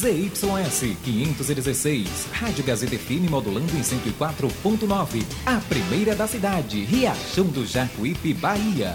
[0.00, 5.22] ZYS 516, Rádio Gazeta FM modulando em 104.9.
[5.44, 8.94] A primeira da cidade, Riachão do Jacuípe, Bahia.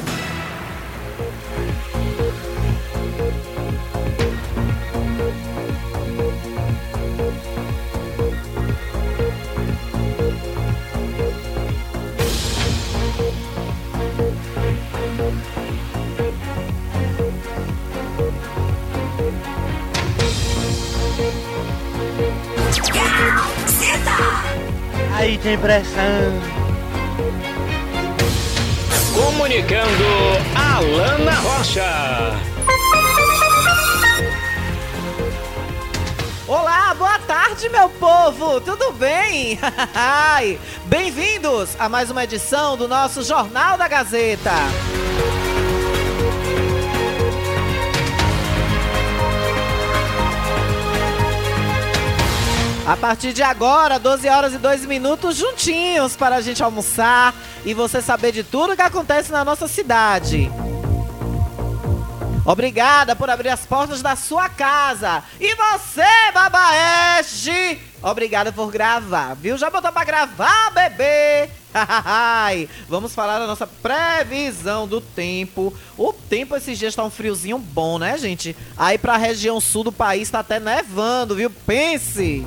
[25.51, 26.31] Tem pressão.
[29.13, 30.05] Comunicando
[30.55, 31.83] Alana Rocha.
[36.47, 38.61] Olá, boa tarde, meu povo!
[38.61, 39.59] Tudo bem?
[40.87, 44.53] Bem-vindos a mais uma edição do nosso Jornal da Gazeta.
[52.91, 57.73] A partir de agora, 12 horas e 2 minutos juntinhos para a gente almoçar e
[57.73, 60.51] você saber de tudo que acontece na nossa cidade.
[62.45, 65.23] Obrigada por abrir as portas da sua casa.
[65.39, 66.03] E você,
[66.33, 69.57] Babaeste, obrigada por gravar, viu?
[69.57, 71.49] Já botou pra gravar, bebê?
[72.89, 75.73] Vamos falar da nossa previsão do tempo.
[75.97, 78.53] O tempo esses dias tá um friozinho bom, né, gente?
[78.75, 81.49] Aí pra região sul do país tá até nevando, viu?
[81.49, 82.45] Pense!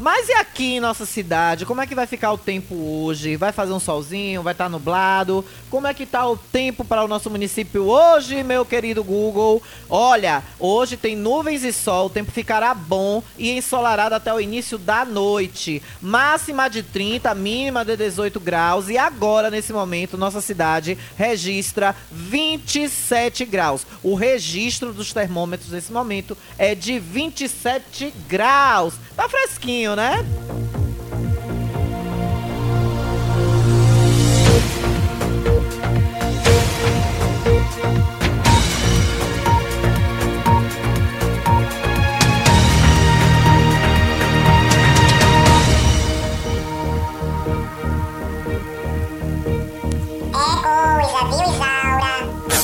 [0.00, 1.66] Mas e aqui em nossa cidade?
[1.66, 3.36] Como é que vai ficar o tempo hoje?
[3.36, 4.42] Vai fazer um solzinho?
[4.42, 5.44] Vai estar tá nublado?
[5.68, 9.62] Como é que tá o tempo para o nosso município hoje, meu querido Google?
[9.90, 14.78] Olha, hoje tem nuvens e sol, o tempo ficará bom e ensolarado até o início
[14.78, 15.82] da noite.
[16.00, 23.44] Máxima de 30, mínima de 18 graus e agora nesse momento nossa cidade registra 27
[23.44, 23.86] graus.
[24.02, 28.94] O registro dos termômetros nesse momento é de 27 graus.
[29.16, 30.24] Tá fresquinho né?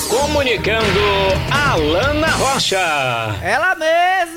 [0.08, 1.00] Comunicando
[1.50, 2.78] Alana Rocha.
[3.42, 3.74] Ela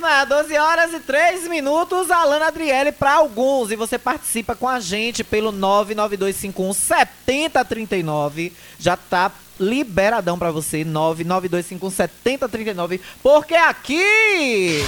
[0.09, 3.71] mesma, 12 horas e 3 minutos, Alana Adriele para alguns.
[3.71, 8.53] E você participa com a gente pelo 99251 7039.
[8.79, 13.01] Já tá liberadão para você, 99251 7039.
[13.21, 14.83] Porque aqui.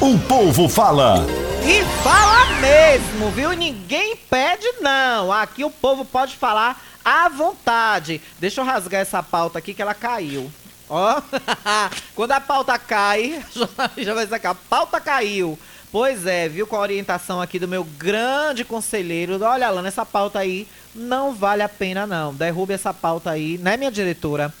[0.00, 1.26] O povo fala.
[1.64, 3.50] E fala mesmo, viu?
[3.52, 5.32] Ninguém pede, não.
[5.32, 8.20] Aqui o povo pode falar à vontade.
[8.38, 10.50] Deixa eu rasgar essa pauta aqui que ela caiu.
[10.88, 11.22] Ó,
[12.14, 13.44] quando a pauta cai,
[13.98, 15.58] já vai sacar, pauta caiu.
[15.90, 19.42] Pois é, viu, com a orientação aqui do meu grande conselheiro.
[19.42, 22.34] Olha, Alana, essa pauta aí não vale a pena, não.
[22.34, 24.52] Derrube essa pauta aí, né, minha diretora?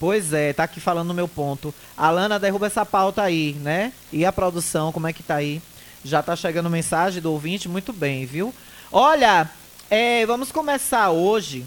[0.00, 1.74] Pois é, tá aqui falando no meu ponto.
[1.96, 3.92] Alana, derruba essa pauta aí, né?
[4.12, 5.60] E a produção, como é que tá aí?
[6.04, 7.68] Já tá chegando mensagem do ouvinte?
[7.68, 8.54] Muito bem, viu?
[8.92, 9.50] Olha,
[9.90, 11.66] é, vamos começar hoje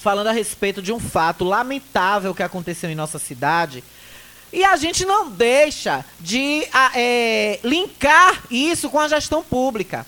[0.00, 3.84] falando a respeito de um fato lamentável que aconteceu em nossa cidade.
[4.52, 10.06] E a gente não deixa de é, linkar isso com a gestão pública.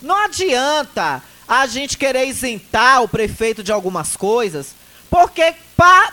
[0.00, 4.74] Não adianta a gente querer isentar o prefeito de algumas coisas,
[5.08, 5.54] porque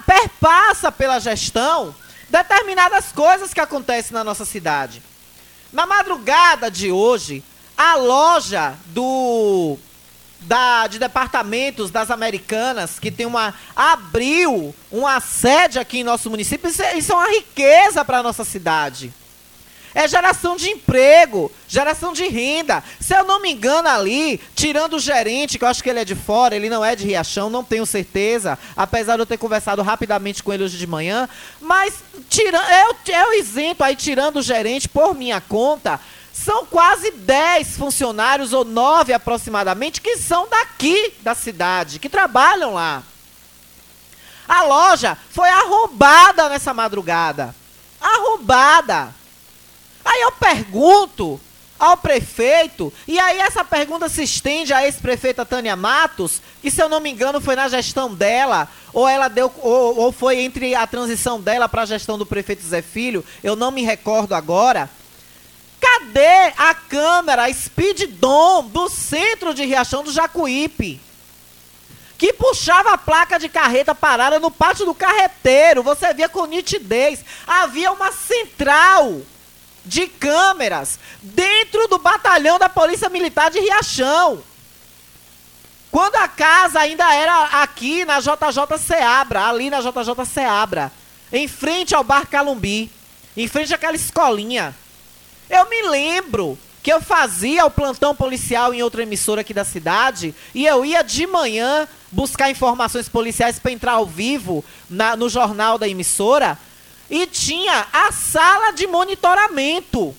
[0.05, 1.95] perpassa pela gestão
[2.29, 5.01] determinadas coisas que acontecem na nossa cidade.
[5.73, 7.43] Na madrugada de hoje,
[7.75, 9.77] a loja do
[10.41, 13.53] da, de departamentos das americanas, que tem uma.
[13.75, 18.23] abriu uma sede aqui em nosso município, isso é, isso é uma riqueza para a
[18.23, 19.13] nossa cidade.
[19.93, 22.83] É geração de emprego, geração de renda.
[22.99, 26.05] Se eu não me engano ali, tirando o gerente, que eu acho que ele é
[26.05, 29.81] de fora, ele não é de Riachão, não tenho certeza, apesar de eu ter conversado
[29.81, 31.27] rapidamente com ele hoje de manhã,
[31.59, 31.95] mas
[32.29, 35.99] tira, é, o, é o isento aí, tirando o gerente, por minha conta,
[36.43, 43.03] são quase 10 funcionários, ou 9 aproximadamente, que são daqui da cidade, que trabalham lá.
[44.47, 47.53] A loja foi arrombada nessa madrugada.
[48.01, 49.13] Arrombada.
[50.03, 51.39] Aí eu pergunto
[51.77, 56.89] ao prefeito, e aí essa pergunta se estende à ex-prefeita Tânia Matos, que se eu
[56.89, 60.85] não me engano foi na gestão dela, ou ela deu, ou, ou foi entre a
[60.85, 64.89] transição dela para a gestão do prefeito Zé Filho, eu não me recordo agora.
[65.79, 70.99] Cadê a câmera Speed Dom do centro de Riachão do Jacuípe?
[72.17, 75.81] Que puxava a placa de carreta parada no pátio do carreteiro.
[75.83, 77.23] Você via com nitidez.
[77.47, 79.21] Havia uma central
[79.85, 84.43] de câmeras dentro do batalhão da Polícia Militar de Riachão.
[85.91, 90.91] Quando a casa ainda era aqui na JJ Seabra, ali na JJ Seabra,
[91.31, 92.91] em frente ao Bar Calumbi,
[93.35, 94.75] em frente àquela escolinha.
[95.49, 100.33] Eu me lembro que eu fazia o plantão policial em outra emissora aqui da cidade
[100.53, 105.77] e eu ia de manhã buscar informações policiais para entrar ao vivo na, no jornal
[105.77, 106.57] da emissora
[107.09, 110.15] e tinha a sala de monitoramento.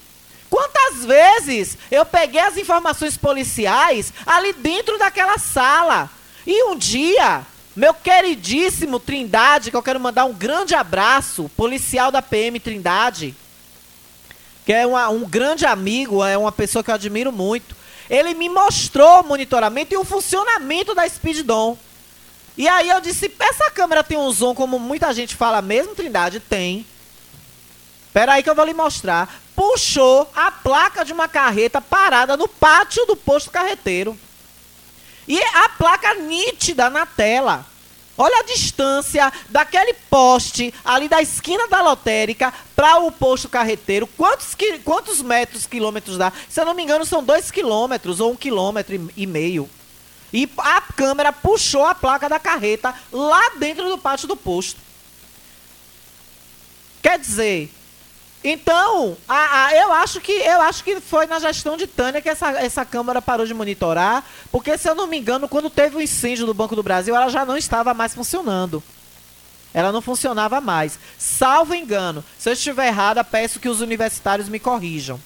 [0.51, 6.11] Quantas vezes eu peguei as informações policiais ali dentro daquela sala?
[6.45, 7.47] E um dia,
[7.77, 13.37] meu queridíssimo Trindade, que eu quero mandar um grande abraço, policial da PM Trindade,
[14.65, 17.77] que é uma, um grande amigo, é uma pessoa que eu admiro muito.
[18.09, 21.79] Ele me mostrou o monitoramento e o funcionamento da Speeddom.
[22.57, 26.41] E aí eu disse, essa câmera tem um zoom como muita gente fala mesmo, Trindade?
[26.41, 26.85] Tem.
[28.07, 29.41] Espera aí que eu vou lhe mostrar.
[29.55, 34.19] Puxou a placa de uma carreta parada no pátio do posto carreteiro.
[35.29, 37.65] E a placa nítida na tela.
[38.23, 44.07] Olha a distância daquele poste ali da esquina da lotérica para o posto carreteiro.
[44.07, 46.31] Quantos, quantos metros, quilômetros dá?
[46.47, 49.71] Se eu não me engano, são dois quilômetros ou um quilômetro e meio.
[50.31, 54.79] E a câmera puxou a placa da carreta lá dentro do pátio do posto.
[57.01, 57.73] Quer dizer,
[58.43, 62.29] então, a, a, eu, acho que, eu acho que foi na gestão de Tânia que
[62.29, 66.01] essa, essa Câmara parou de monitorar, porque, se eu não me engano, quando teve o
[66.01, 68.83] incêndio do Banco do Brasil, ela já não estava mais funcionando.
[69.75, 70.99] Ela não funcionava mais.
[71.19, 75.21] Salvo engano, se eu estiver errada, peço que os universitários me corrijam.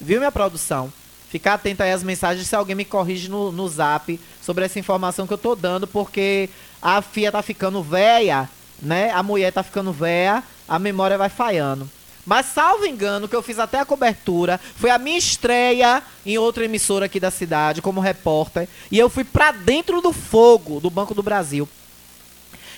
[0.00, 0.92] Viu, minha produção?
[1.28, 5.26] Ficar atento aí às mensagens se alguém me corrige no, no zap sobre essa informação
[5.26, 6.48] que eu tô dando, porque
[6.80, 8.48] a FIA tá ficando velha,
[8.80, 9.10] né?
[9.10, 11.88] A mulher tá ficando velha, a memória vai falhando.
[12.24, 16.64] Mas, salvo engano, que eu fiz até a cobertura, foi a minha estreia em outra
[16.64, 21.14] emissora aqui da cidade, como repórter, e eu fui para dentro do fogo do Banco
[21.14, 21.68] do Brasil.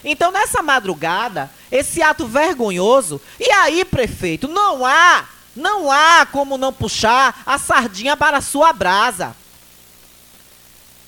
[0.02, 6.72] Então, nessa madrugada, esse ato vergonhoso, e aí, prefeito, não há, não há como não
[6.72, 9.36] puxar a sardinha para a sua brasa.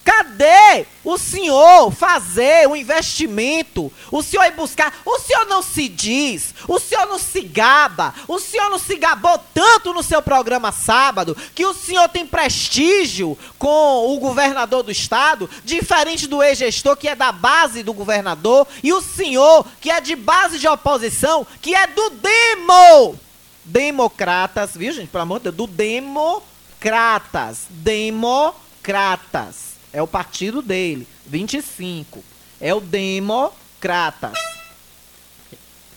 [0.07, 3.93] Cadê o senhor fazer um investimento?
[4.13, 5.01] O senhor ir buscar.
[5.05, 9.37] O senhor não se diz, o senhor não se gaba, o senhor não se gabou
[9.53, 15.51] tanto no seu programa sábado que o senhor tem prestígio com o governador do estado,
[15.65, 20.15] diferente do ex-gestor que é da base do governador, e o senhor que é de
[20.15, 23.19] base de oposição, que é do demo.
[23.65, 25.09] Democratas, viu gente?
[25.09, 27.67] Pelo amor de Deus, do democratas.
[27.71, 29.76] Democratas.
[29.93, 31.07] É o partido dele.
[31.27, 32.23] 25.
[32.61, 34.39] É o Democratas.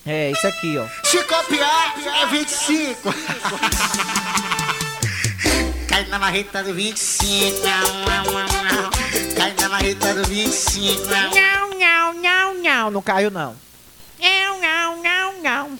[0.05, 0.87] É, isso aqui, ó.
[1.03, 3.13] Se copiar, é 25.
[5.87, 7.61] Cai na marreta do 25.
[9.35, 11.07] Cai na marreta do 25.
[11.07, 12.91] Não, não, não, não.
[12.91, 13.55] Não caiu, não.
[14.19, 15.79] Não, não, não, não.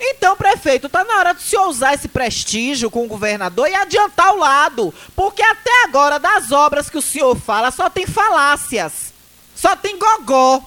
[0.00, 4.32] Então, prefeito, tá na hora de se usar esse prestígio com o governador e adiantar
[4.32, 4.94] o lado.
[5.16, 9.12] Porque até agora, das obras que o senhor fala, só tem falácias.
[9.54, 10.62] Só tem gogó.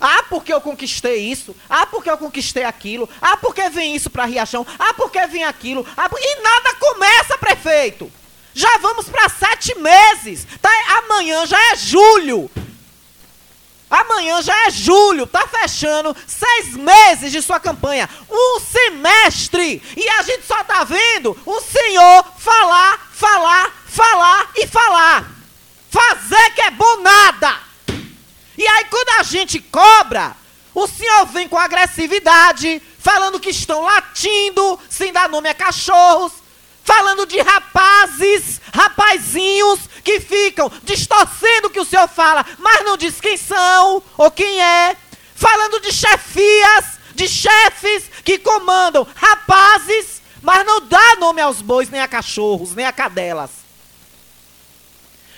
[0.00, 1.54] Ah, porque eu conquistei isso.
[1.68, 3.08] Ah, porque eu conquistei aquilo.
[3.20, 4.66] Ah, porque vem isso para Riachão.
[4.78, 5.86] Ah, porque vem aquilo.
[5.96, 8.10] Ah, e nada começa, prefeito.
[8.54, 10.46] Já vamos para sete meses.
[10.60, 10.70] Tá?
[10.98, 12.50] Amanhã já é julho.
[13.90, 20.22] Amanhã já é julho, tá fechando seis meses de sua campanha, um semestre, e a
[20.22, 25.30] gente só tá vendo o senhor falar, falar, falar e falar.
[25.90, 27.58] Fazer que é bom nada.
[28.58, 30.36] E aí quando a gente cobra,
[30.78, 36.32] O senhor vem com agressividade, falando que estão latindo, sem dar nome a cachorros,
[36.88, 43.20] falando de rapazes, rapazinhos que ficam distorcendo o que o senhor fala, mas não diz
[43.20, 44.96] quem são ou quem é.
[45.34, 52.00] Falando de chefias, de chefes que comandam rapazes, mas não dá nome aos bois, nem
[52.00, 53.50] a cachorros, nem a cadelas.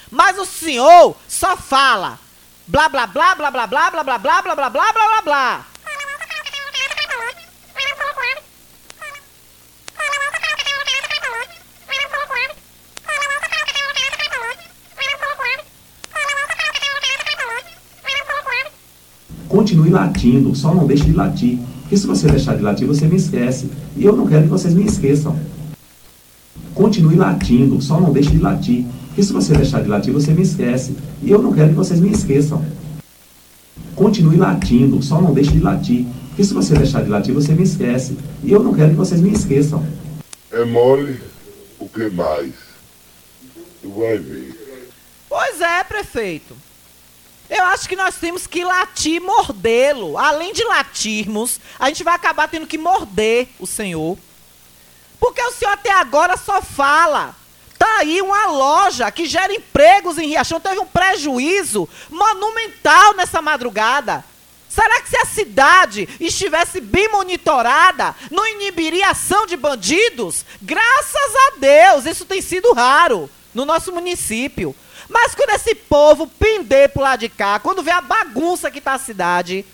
[0.08, 2.16] Mas o senhor só fala
[2.64, 5.66] blá blá blá blá blá blá blá blá blá blá blá blá blá blá
[19.50, 21.58] Continue latindo, só não deixe de latir.
[21.80, 23.68] Porque se você deixar de latir, você me esquece.
[23.96, 25.36] E eu não quero que vocês me esqueçam.
[26.72, 28.86] Continue latindo, só não deixe de latir.
[29.08, 30.94] Porque se você deixar de latir, você me esquece.
[31.20, 32.64] E eu não quero que vocês me esqueçam.
[33.96, 36.06] Continue latindo, só não deixe de latir.
[36.28, 38.16] Porque se você deixar de latir, você me esquece.
[38.44, 39.84] E eu não quero que vocês me esqueçam.
[40.52, 41.20] É mole
[41.80, 42.52] o que mais?
[43.82, 44.56] Tu vai ver.
[45.28, 46.54] Pois é, prefeito.
[47.50, 50.16] Eu acho que nós temos que latir mordê-lo.
[50.16, 54.16] Além de latirmos, a gente vai acabar tendo que morder o senhor.
[55.18, 57.34] Porque o senhor até agora só fala.
[57.76, 64.24] Tá aí uma loja que gera empregos em Riachão, teve um prejuízo monumental nessa madrugada.
[64.68, 70.44] Será que se a cidade estivesse bem monitorada, não inibiria ação de bandidos?
[70.62, 74.74] Graças a Deus, isso tem sido raro no nosso município.
[75.08, 78.94] Mas quando esse povo pender pro lado de cá, quando vê a bagunça que tá
[78.94, 79.64] a cidade,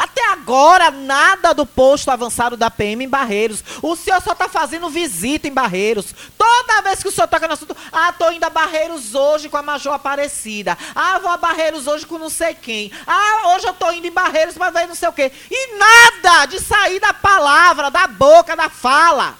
[0.00, 3.62] até agora, nada do posto avançado da PM em Barreiros.
[3.82, 6.14] O senhor só está fazendo visita em Barreiros.
[6.38, 9.58] Toda vez que o senhor toca no assunto, ah, tô indo a Barreiros hoje com
[9.58, 10.78] a Major Aparecida.
[10.94, 12.90] Ah, vou a Barreiros hoje com não sei quem.
[13.06, 15.30] Ah, hoje eu tô indo em Barreiros para ver não sei o quê.
[15.50, 19.36] E nada de sair da palavra, da boca, da fala.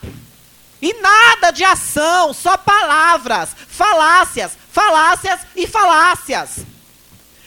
[0.82, 6.64] E nada de ação, só palavras, falácias, falácias e falácias.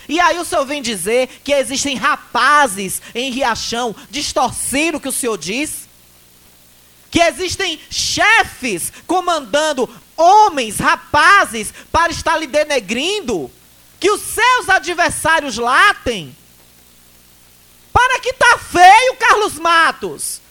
[0.07, 5.13] E aí o senhor vem dizer que existem rapazes em Riachão distorcendo o que o
[5.13, 5.87] senhor diz?
[7.09, 13.49] Que existem chefes comandando homens, rapazes, para estar lhe denegrindo?
[13.99, 16.35] Que os seus adversários latem?
[17.91, 20.41] Para que tá feio, Carlos Matos!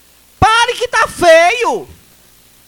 [0.41, 1.89] Pare que tá feio!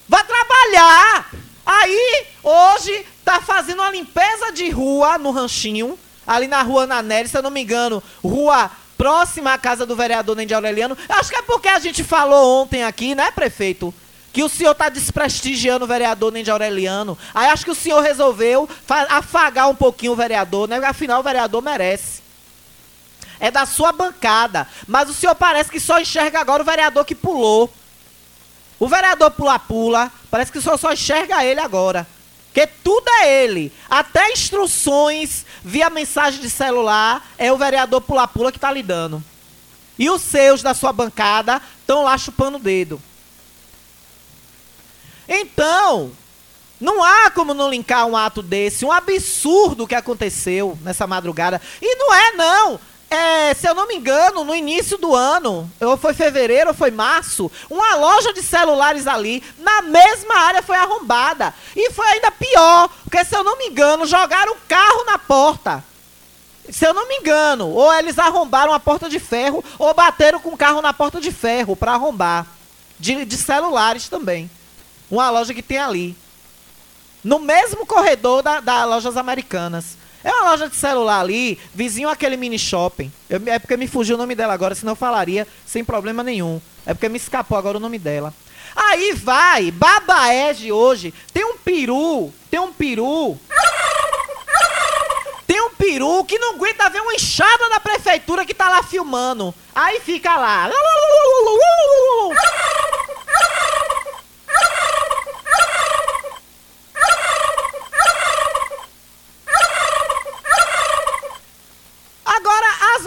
[0.08, 1.30] Vá trabalhar!
[1.66, 7.36] Aí, hoje, tá fazendo uma limpeza de rua no ranchinho ali na rua Nanelli, se
[7.36, 10.96] eu não me engano, rua próxima à casa do vereador Nendy Aureliano.
[11.08, 13.92] Acho que é porque a gente falou ontem aqui, né, prefeito?
[14.32, 17.16] Que o senhor está desprestigiando o vereador Nendy Aureliano.
[17.32, 18.68] Aí acho que o senhor resolveu
[19.08, 20.78] afagar um pouquinho o vereador, né?
[20.84, 22.22] Afinal, o vereador merece.
[23.38, 24.66] É da sua bancada.
[24.88, 27.72] Mas o senhor parece que só enxerga agora o vereador que pulou.
[28.78, 32.06] O vereador pula-pula, parece que senhor só enxerga ele agora.
[32.46, 33.72] Porque tudo é ele.
[33.90, 39.22] Até instruções via mensagem de celular é o vereador pula-pula que está lhe dando.
[39.98, 43.00] E os seus da sua bancada estão lá chupando o dedo.
[45.28, 46.12] Então,
[46.80, 51.60] não há como não linkar um ato desse, um absurdo que aconteceu nessa madrugada.
[51.80, 52.80] E não é, não
[53.10, 56.90] é, se eu não me engano, no início do ano, ou foi fevereiro ou foi
[56.90, 61.54] março, uma loja de celulares ali, na mesma área, foi arrombada.
[61.76, 65.84] E foi ainda pior, porque se eu não me engano, jogaram o carro na porta.
[66.70, 70.50] Se eu não me engano, ou eles arrombaram a porta de ferro, ou bateram com
[70.50, 72.46] o carro na porta de ferro para arrombar.
[72.98, 74.50] De, de celulares também.
[75.10, 76.16] Uma loja que tem ali.
[77.22, 79.96] No mesmo corredor das da lojas americanas.
[80.24, 83.12] É uma loja de celular ali, vizinho àquele mini shopping.
[83.28, 86.60] Eu, é porque me fugiu o nome dela agora, senão eu falaria sem problema nenhum.
[86.86, 88.32] É porque me escapou agora o nome dela.
[88.74, 93.38] Aí vai, Babaege hoje, tem um peru, tem um peru.
[95.46, 99.54] Tem um peru que não aguenta ver uma enxada da prefeitura que tá lá filmando.
[99.74, 100.70] Aí fica lá.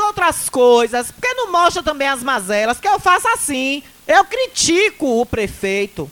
[0.07, 3.83] Outras coisas, porque não mostra também as mazelas, que eu faço assim.
[4.07, 6.09] Eu critico o prefeito.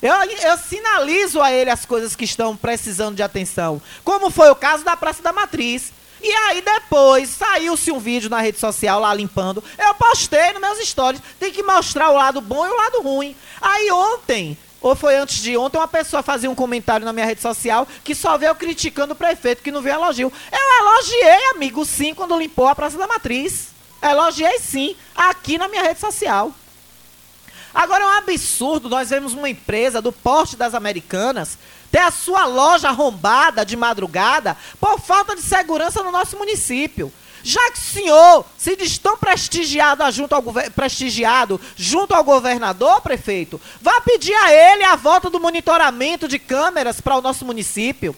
[0.00, 3.80] Eu, eu sinalizo a ele as coisas que estão precisando de atenção.
[4.02, 5.92] Como foi o caso da Praça da Matriz.
[6.20, 9.62] E aí depois saiu-se um vídeo na rede social lá limpando.
[9.76, 11.20] Eu postei nos meus stories.
[11.38, 13.36] Tem que mostrar o lado bom e o lado ruim.
[13.60, 17.40] Aí ontem ou foi antes de ontem, uma pessoa fazia um comentário na minha rede
[17.40, 20.32] social que só veio criticando o prefeito, que não veio elogio.
[20.50, 23.68] Eu elogiei, amigo, sim, quando limpou a Praça da Matriz.
[24.02, 26.52] Elogiei sim, aqui na minha rede social.
[27.72, 31.56] Agora é um absurdo nós vemos uma empresa do porte das americanas
[31.90, 37.12] ter a sua loja arrombada de madrugada por falta de segurança no nosso município.
[37.42, 40.42] Já que o senhor se diz tão prestigiado junto ao,
[40.74, 47.00] prestigiado junto ao governador, prefeito, vá pedir a ele a volta do monitoramento de câmeras
[47.00, 48.14] para o nosso município.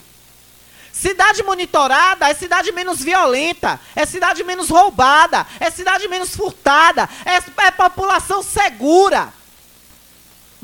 [0.91, 7.65] Cidade monitorada é cidade menos violenta, é cidade menos roubada, é cidade menos furtada, é,
[7.65, 9.33] é população segura.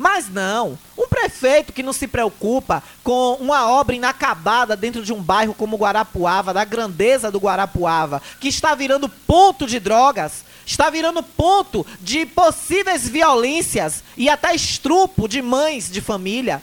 [0.02, 5.22] Mas não, um prefeito que não se preocupa com uma obra inacabada dentro de um
[5.22, 11.22] bairro como Guarapuava, da grandeza do Guarapuava, que está virando ponto de drogas, está virando
[11.22, 16.60] ponto de possíveis violências e até estrupo de mães de família.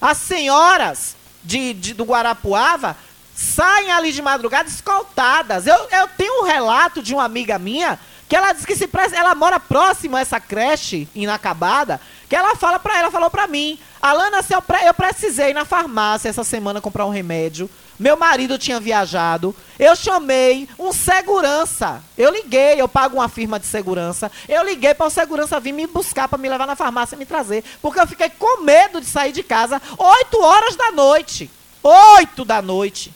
[0.00, 2.96] As senhoras de, de do Guarapuava
[3.36, 5.64] saem ali de madrugada escoltadas.
[5.64, 9.34] Eu, eu tenho um relato de uma amiga minha que ela diz que se ela
[9.34, 14.44] mora próximo a essa creche inacabada, que ela fala para ela, falou para mim, Alana,
[14.50, 18.78] eu, pre eu precisei ir na farmácia essa semana comprar um remédio, meu marido tinha
[18.78, 24.94] viajado, eu chamei um segurança, eu liguei, eu pago uma firma de segurança, eu liguei
[24.94, 27.98] para o segurança vir me buscar para me levar na farmácia e me trazer, porque
[27.98, 31.50] eu fiquei com medo de sair de casa 8 horas da noite,
[31.82, 33.12] 8 da noite.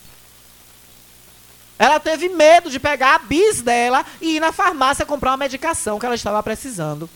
[1.79, 5.99] Ela teve medo de pegar a bis dela e ir na farmácia comprar uma medicação
[5.99, 7.11] que ela estava precisando.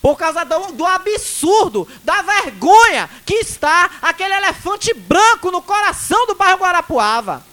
[0.00, 6.34] Por causa do, do, absurdo, da vergonha que está aquele elefante branco no coração do
[6.34, 7.44] bairro Guarapuava.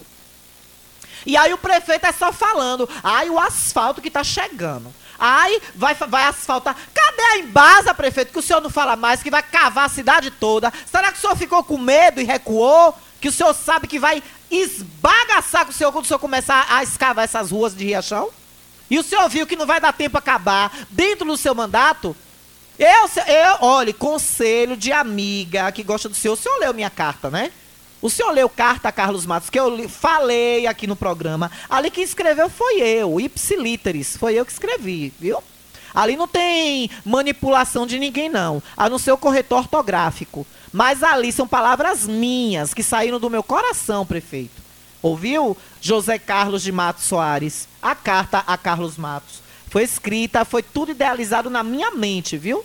[1.26, 4.92] E aí o prefeito é só falando, ai o asfalto que está chegando.
[5.18, 6.76] Ai, vai, vai asfaltar.
[6.94, 10.30] Cadê a embasa, prefeito, que o senhor não fala mais, que vai cavar a cidade
[10.30, 10.72] toda?
[10.90, 12.96] Será que o senhor ficou com medo e recuou?
[13.20, 16.82] Que o senhor sabe que vai esbagaçar com o senhor quando o senhor começar a
[16.84, 18.30] escavar essas ruas de Riachão?
[18.88, 22.16] E o senhor viu que não vai dar tempo acabar dentro do seu mandato?
[22.78, 26.34] Eu, eu, olha, conselho de amiga que gosta do senhor.
[26.34, 27.50] O senhor leu minha carta, né?
[28.00, 31.50] O senhor leu carta a Carlos Matos, que eu li, falei aqui no programa.
[31.68, 34.16] Ali quem escreveu foi eu, ipsiliteris.
[34.16, 35.42] Foi eu que escrevi, viu?
[35.92, 38.62] Ali não tem manipulação de ninguém, não.
[38.76, 40.46] A não ser o corretor ortográfico.
[40.72, 44.62] Mas ali são palavras minhas, que saíram do meu coração, prefeito.
[45.02, 45.56] Ouviu?
[45.80, 47.66] José Carlos de Matos Soares.
[47.82, 49.47] A carta a Carlos Matos.
[49.70, 52.64] Foi escrita, foi tudo idealizado na minha mente, viu?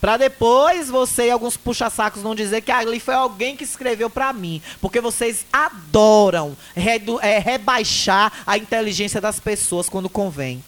[0.00, 4.32] Para depois você e alguns puxa-sacos não dizer que ali foi alguém que escreveu para
[4.32, 4.62] mim.
[4.80, 10.64] Porque vocês adoram é, rebaixar a inteligência das pessoas quando convém.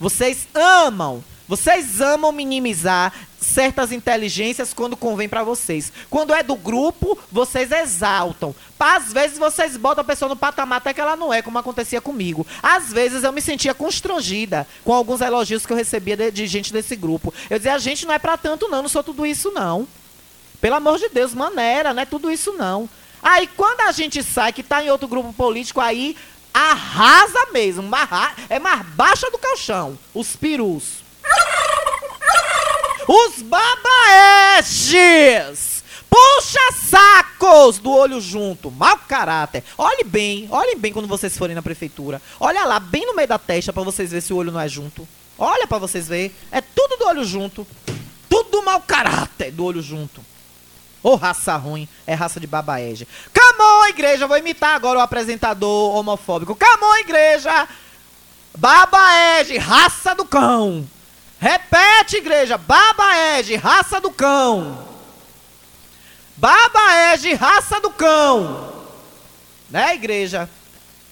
[0.00, 5.92] Vocês amam vocês amam minimizar certas inteligências quando convém para vocês.
[6.10, 8.54] Quando é do grupo, vocês exaltam.
[8.78, 12.00] Às vezes vocês botam a pessoa no patamar até que ela não é, como acontecia
[12.00, 12.46] comigo.
[12.62, 16.72] Às vezes eu me sentia constrangida com alguns elogios que eu recebia de, de gente
[16.72, 17.32] desse grupo.
[17.48, 19.86] Eu dizia, a gente não é para tanto não, não sou tudo isso não.
[20.60, 22.88] Pelo amor de Deus, maneira, não é tudo isso não.
[23.22, 26.16] Aí quando a gente sai, que está em outro grupo político, aí
[26.52, 27.88] arrasa mesmo.
[28.48, 29.98] É mais baixa do colchão.
[30.14, 31.05] Os perus.
[33.08, 34.96] Os babaestes!
[36.08, 39.62] Puxa sacos do olho junto, mau caráter.
[39.76, 42.22] Olhe bem, olhem bem quando vocês forem na prefeitura.
[42.40, 44.68] Olha lá, bem no meio da testa para vocês verem se o olho não é
[44.68, 45.06] junto.
[45.38, 46.32] Olha para vocês verem.
[46.50, 47.66] É tudo do olho junto.
[48.28, 50.20] Tudo mau caráter do olho junto.
[51.02, 53.06] Ô oh, raça ruim, é raça de babaege.
[53.32, 56.56] Camon, igreja, vou imitar agora o apresentador homofóbico.
[56.56, 57.68] Camon, igreja,
[58.56, 60.84] babaege, raça do cão.
[61.38, 62.56] Repete, igreja.
[62.56, 64.86] Baba Ed, raça do cão.
[66.36, 68.72] Baba Ed, raça do cão.
[69.70, 70.48] Né, igreja?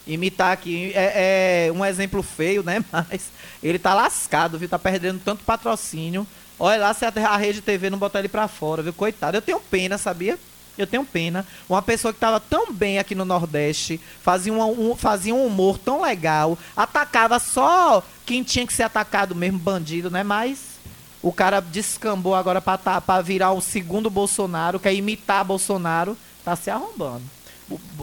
[0.07, 2.85] Imitar aqui é, é, um exemplo feio, né?
[2.93, 3.31] Mas
[3.63, 4.69] ele tá lascado, viu?
[4.69, 6.27] Tá perdendo tanto patrocínio.
[6.59, 8.93] Olha lá se a rede TV não botar ele pra fora, viu?
[8.93, 9.37] Coitado.
[9.37, 10.39] Eu tenho pena, sabia?
[10.77, 11.47] Eu tenho pena.
[11.69, 15.79] Uma pessoa que estava tão bem aqui no Nordeste, fazia um, um, fazia um humor
[15.79, 20.23] tão legal, atacava só quem tinha que ser atacado mesmo, bandido, né?
[20.23, 20.75] Mas
[21.23, 27.23] o cara descambou agora para virar o segundo Bolsonaro, quer imitar Bolsonaro, tá se arrombando.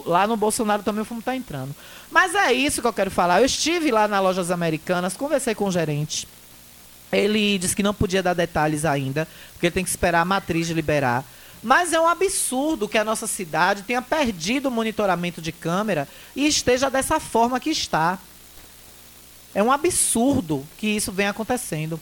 [0.04, 1.74] Lá no Bolsonaro também o fumo tá entrando.
[2.10, 3.40] Mas é isso que eu quero falar.
[3.40, 6.26] Eu estive lá nas lojas americanas, conversei com o gerente.
[7.12, 10.68] Ele disse que não podia dar detalhes ainda, porque ele tem que esperar a matriz
[10.70, 11.24] liberar.
[11.62, 16.46] Mas é um absurdo que a nossa cidade tenha perdido o monitoramento de câmera e
[16.46, 18.18] esteja dessa forma que está.
[19.54, 22.00] É um absurdo que isso venha acontecendo.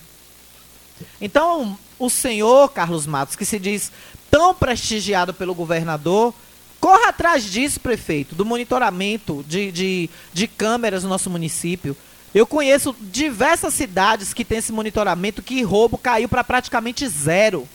[1.20, 3.92] Então, o senhor Carlos Matos, que se diz
[4.30, 6.32] tão prestigiado pelo governador,
[6.80, 11.96] corra atrás disso, prefeito, do monitoramento de, de, de câmeras no nosso município.
[12.34, 17.68] Eu conheço diversas cidades que tem esse monitoramento que roubo caiu para praticamente zero.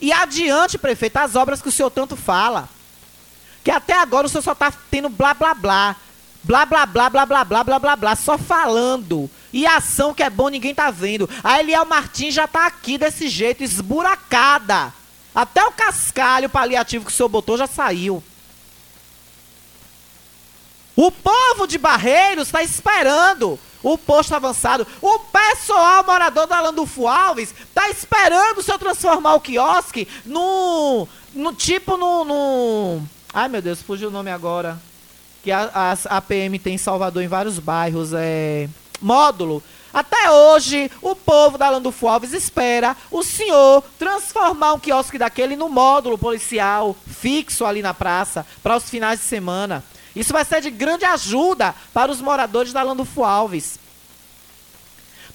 [0.00, 2.68] E adiante, prefeito, as obras que o senhor tanto fala.
[3.62, 5.96] Que até agora o senhor só está tendo blá blá blá.
[6.42, 9.30] Blá blá blá blá blá blá blá blá blá, só falando.
[9.52, 11.28] E ação que é bom ninguém tá vendo.
[11.44, 14.94] A Eliel Martins já tá aqui desse jeito, esburacada.
[15.34, 18.22] Até o cascalho paliativo que o senhor botou já saiu.
[20.96, 24.86] O povo de Barreiros está esperando o posto avançado.
[25.00, 31.52] O pessoal morador da Landulfo Alves está esperando o senhor transformar o quiosque no, no
[31.52, 33.02] tipo no, no...
[33.32, 34.78] Ai meu Deus, fugiu o nome agora.
[35.42, 38.12] Que a, a, a PM tem em Salvador em vários bairros.
[38.12, 38.68] É...
[39.00, 39.62] Módulo.
[39.92, 45.68] Até hoje, o povo da Landulfo Alves espera o senhor transformar um quiosque daquele no
[45.68, 49.82] módulo policial fixo ali na praça para os finais de semana.
[50.14, 53.78] Isso vai ser de grande ajuda para os moradores da Landulfo Alves.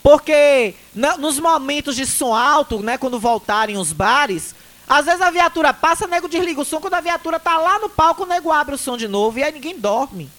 [0.04, 4.54] Porque na, nos momentos de som alto, né, quando voltarem os bares,
[4.88, 7.90] às vezes a viatura passa, nego desliga o som, quando a viatura tá lá no
[7.90, 10.30] palco, o nego abre o som de novo e aí ninguém dorme.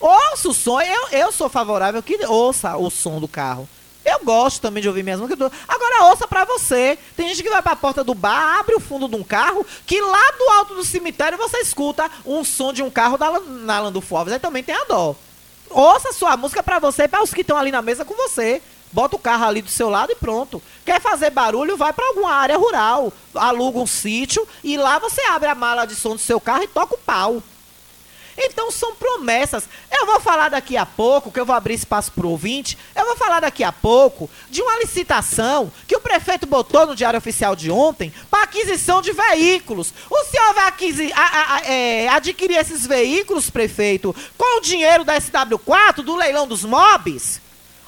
[0.00, 3.68] Ouça o som, eu, eu sou favorável que ouça o som do carro.
[4.08, 5.50] Eu gosto também de ouvir minhas músicas.
[5.66, 6.98] Agora ouça pra você.
[7.16, 10.00] Tem gente que vai pra porta do bar, abre o fundo de um carro, que
[10.00, 14.16] lá do alto do cemitério você escuta um som de um carro da, na Landulfo
[14.16, 14.32] Alves.
[14.32, 15.14] Aí também tem a dó.
[15.70, 18.62] Ouça sua música pra você e para os que estão ali na mesa com você.
[18.90, 20.62] Bota o carro ali do seu lado e pronto.
[20.84, 23.12] Quer fazer barulho, vai para alguma área rural.
[23.34, 26.68] Aluga um sítio e lá você abre a mala de som do seu carro e
[26.68, 27.42] toca o pau.
[28.38, 29.68] Então são promessas.
[29.90, 33.04] Eu vou falar daqui a pouco, que eu vou abrir espaço para o ouvinte, eu
[33.04, 37.56] vou falar daqui a pouco de uma licitação que o prefeito botou no Diário Oficial
[37.56, 39.92] de ontem para aquisição de veículos.
[40.08, 45.16] O senhor vai aquisi, a, a, é, adquirir esses veículos, prefeito, com o dinheiro da
[45.20, 47.40] SW4, do leilão dos mobs?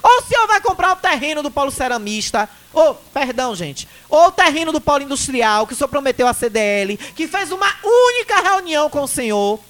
[0.02, 4.32] Ou o senhor vai comprar o terreno do polo ceramista, ou, perdão, gente, ou o
[4.32, 8.88] terreno do polo industrial, que o senhor prometeu à CDL, que fez uma única reunião
[8.88, 9.60] com o senhor,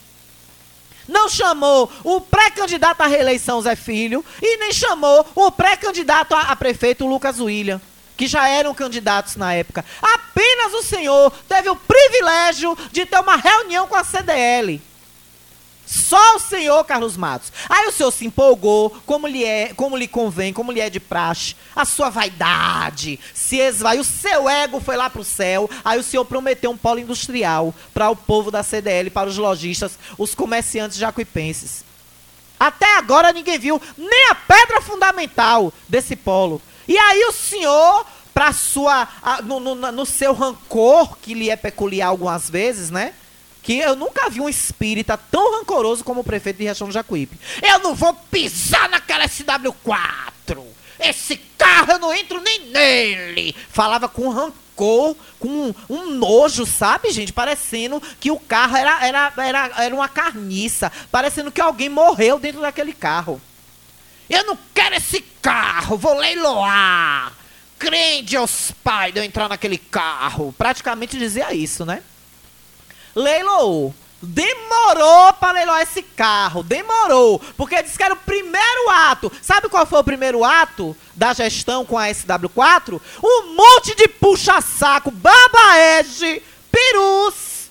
[1.11, 6.57] não chamou o pré-candidato à reeleição Zé Filho e nem chamou o pré-candidato a, a,
[6.57, 7.81] prefeito Lucas William,
[8.16, 9.85] que já eram candidatos na época.
[10.01, 14.81] Apenas o senhor teve o privilégio de ter uma reunião com a CDL.
[15.90, 17.53] Só o senhor, Carlos Matos.
[17.68, 21.00] Aí o senhor se empolgou, como lhe é, como lhe convém, como lhe é de
[21.00, 21.57] praxe.
[21.74, 25.68] A sua vaidade se esvaiu, o seu ego foi lá pro céu.
[25.85, 29.98] Aí o senhor prometeu um polo industrial para o povo da CDL, para os lojistas,
[30.16, 31.85] os comerciantes jacuipenses.
[32.59, 36.62] Até agora ninguém viu nem a pedra fundamental desse polo.
[36.87, 39.09] E aí o senhor, para sua,
[39.42, 43.12] no, no, no seu rancor, que lhe é peculiar algumas vezes, né?
[43.62, 47.38] Que eu nunca vi um espírita tão rancoroso como o prefeito de Riachão do Jacuípe.
[47.62, 50.64] Eu não vou pisar naquela SW4.
[50.99, 53.55] Esse carro eu não entro nem nele.
[53.70, 57.33] Falava com rancor, com um, um nojo, sabe, gente?
[57.33, 60.92] Parecendo que o carro era, era, era, era uma carniça.
[61.11, 63.40] Parecendo que alguém morreu dentro daquele carro.
[64.29, 67.33] Eu não quero esse carro, vou leiloar.
[67.79, 70.55] Crente aos pais de eu entrar naquele carro.
[70.57, 72.03] Praticamente dizia isso, né?
[73.14, 73.94] Leiloou.
[74.23, 79.33] Demorou para leiloar esse carro, demorou, porque disse que era o primeiro ato.
[79.40, 83.01] Sabe qual foi o primeiro ato da gestão com a SW4?
[83.25, 87.70] Um monte de puxa-saco, babaege, perus.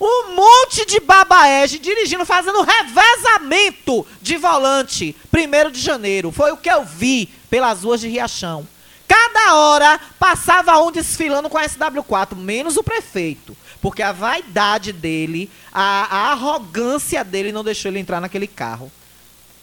[0.00, 5.16] Um monte de babaege dirigindo, fazendo revezamento de volante.
[5.28, 6.30] Primeiro de janeiro.
[6.30, 8.64] Foi o que eu vi pelas ruas de Riachão.
[9.08, 13.56] Cada hora passava um desfilando com a SW4, menos o prefeito.
[13.80, 18.92] Porque a vaidade dele, a, a arrogância dele não deixou ele entrar naquele carro.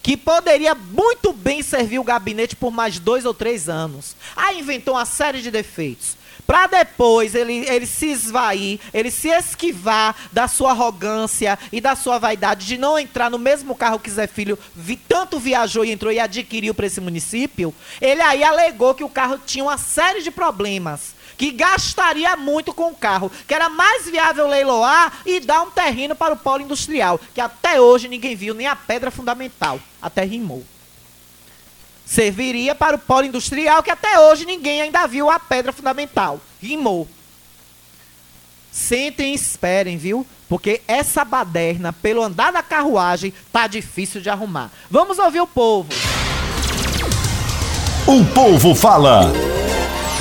[0.02, 4.16] Que poderia muito bem servir o gabinete por mais dois ou três anos.
[4.36, 10.16] Aí inventou uma série de defeitos para depois ele, ele se esvair, ele se esquivar
[10.32, 14.28] da sua arrogância e da sua vaidade de não entrar no mesmo carro que Zé
[14.28, 19.04] Filho vi, tanto viajou e entrou e adquiriu para esse município, ele aí alegou que
[19.04, 21.16] o carro tinha uma série de problemas.
[21.38, 26.16] Que gastaria muito com o carro, que era mais viável leiloar e dar um terreno
[26.16, 29.78] para o polo industrial, que até hoje ninguém viu nem a pedra fundamental.
[30.02, 30.64] Até rimou
[32.06, 36.40] serviria para o polo industrial, que até hoje ninguém ainda viu a pedra fundamental.
[36.62, 37.08] Rimou.
[38.72, 40.26] Sentem e esperem, viu?
[40.48, 44.70] Porque essa baderna, pelo andar da carruagem, tá difícil de arrumar.
[44.92, 45.90] Vamos ouvir o povo.
[48.06, 49.32] O povo fala.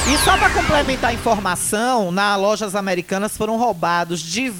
[0.07, 4.53] E só para complementar a informação, na lojas americanas foram roubados de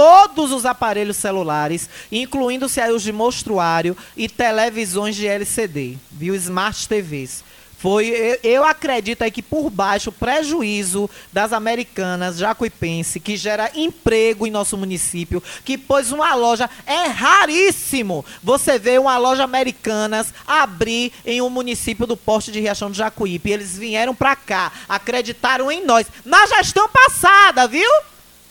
[0.00, 6.34] todos os aparelhos celulares, incluindo-se aí os de mostruário e televisões de LCD, viu?
[6.34, 7.44] Smart TVs.
[7.76, 14.46] Foi, eu, acredito aí que por baixo o prejuízo das americanas Jacuipense, que gera emprego
[14.46, 21.12] em nosso município, que pôs uma loja, é raríssimo você ver uma loja americanas abrir
[21.26, 23.50] em um município do Porto de Riachão do Jacuípe.
[23.50, 27.90] Eles vieram pra cá, acreditaram em nós, na gestão passada, viu?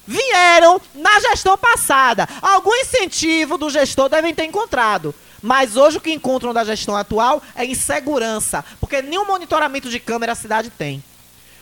[0.10, 2.28] Vieram na gestão passada.
[2.42, 5.14] Algum incentivo do gestor devem ter encontrado.
[5.40, 10.32] Mas hoje o que encontram da gestão atual é insegurança, porque nenhum monitoramento de câmera
[10.32, 11.04] a cidade tem.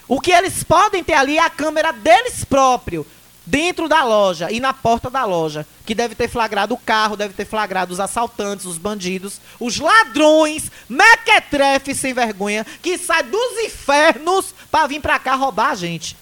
[0.08, 3.06] O que eles podem ter ali é a câmera deles próprios,
[3.46, 7.34] dentro da loja e na porta da loja, que deve ter flagrado o carro, deve
[7.34, 14.56] ter flagrado os assaltantes, os bandidos, os ladrões, mequetrefes sem vergonha, que saem dos infernos
[14.72, 16.16] para vir para cá roubar a gente.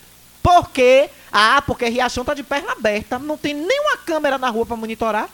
[0.45, 1.09] Por quê?
[1.31, 5.27] Ah, porque Riachão tá de perna aberta, não tem nenhuma câmera na rua para monitorar.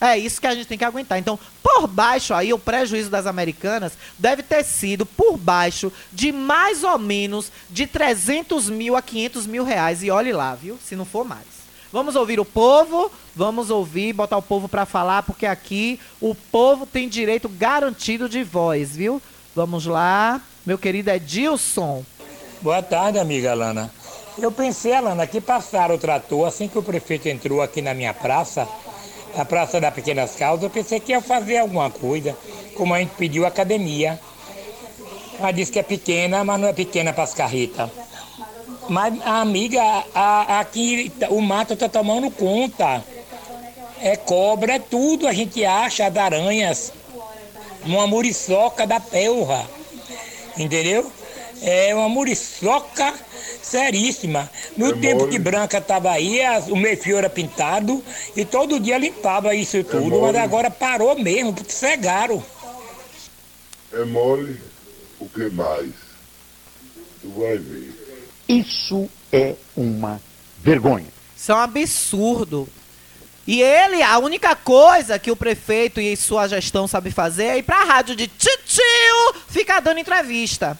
[0.00, 1.18] É isso que a gente tem que aguentar.
[1.18, 6.82] Então, por baixo aí, o prejuízo das americanas deve ter sido por baixo de mais
[6.82, 10.02] ou menos de 300 mil a 500 mil reais.
[10.02, 10.78] E olhe lá, viu?
[10.82, 11.44] Se não for mais.
[11.92, 16.86] Vamos ouvir o povo, vamos ouvir, botar o povo para falar, porque aqui o povo
[16.86, 19.20] tem direito garantido de voz, viu?
[19.54, 20.40] Vamos lá.
[20.64, 22.02] Meu querido Edilson.
[22.62, 23.90] Boa tarde, amiga Alana.
[24.38, 28.12] Eu pensei, Alana, que passaram o trator assim que o prefeito entrou aqui na minha
[28.12, 28.68] praça
[29.36, 32.36] a Praça das Pequenas Causas, eu pensei que ia fazer alguma coisa,
[32.76, 34.20] como a gente pediu academia.
[35.38, 37.88] Ela disse que é pequena, mas não é pequena para as carretas.
[38.88, 39.82] Mas, amiga,
[40.14, 43.02] a, aqui o mato está tomando conta.
[44.02, 46.92] É cobra, é tudo, a gente acha as aranhas.
[47.86, 49.64] Uma muriçoca da pelra.
[50.58, 51.10] Entendeu?
[51.62, 53.12] É uma muriçoca
[53.62, 54.50] seríssima.
[54.76, 55.30] No É tempo mole.
[55.32, 58.02] que Branca estava aí, as- o meu fio era pintado
[58.34, 60.38] e todo dia limpava isso tudo, mas mole.
[60.38, 62.42] agora parou mesmo, porque cegaram.
[63.92, 64.60] É mole,
[65.18, 65.90] o que mais?
[67.20, 67.94] Tu vai ver.
[68.48, 70.20] Isso é uma
[70.62, 71.06] vergonha.
[71.36, 72.68] Isso é um absurdo.
[73.46, 77.62] E ele, a única coisa que o prefeito e sua gestão sabe fazer é ir
[77.62, 80.78] pra rádio de tio ficar dando entrevista.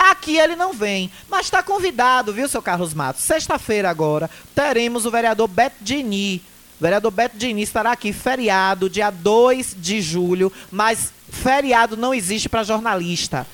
[0.00, 3.22] Aqui ele não vem, mas está convidado, viu, seu Carlos Matos?
[3.22, 6.42] Sexta-feira agora teremos o vereador Beto Dini.
[6.78, 12.48] O vereador Beto Dini estará aqui, feriado, dia 2 de julho, mas feriado não existe
[12.48, 13.46] para jornalista.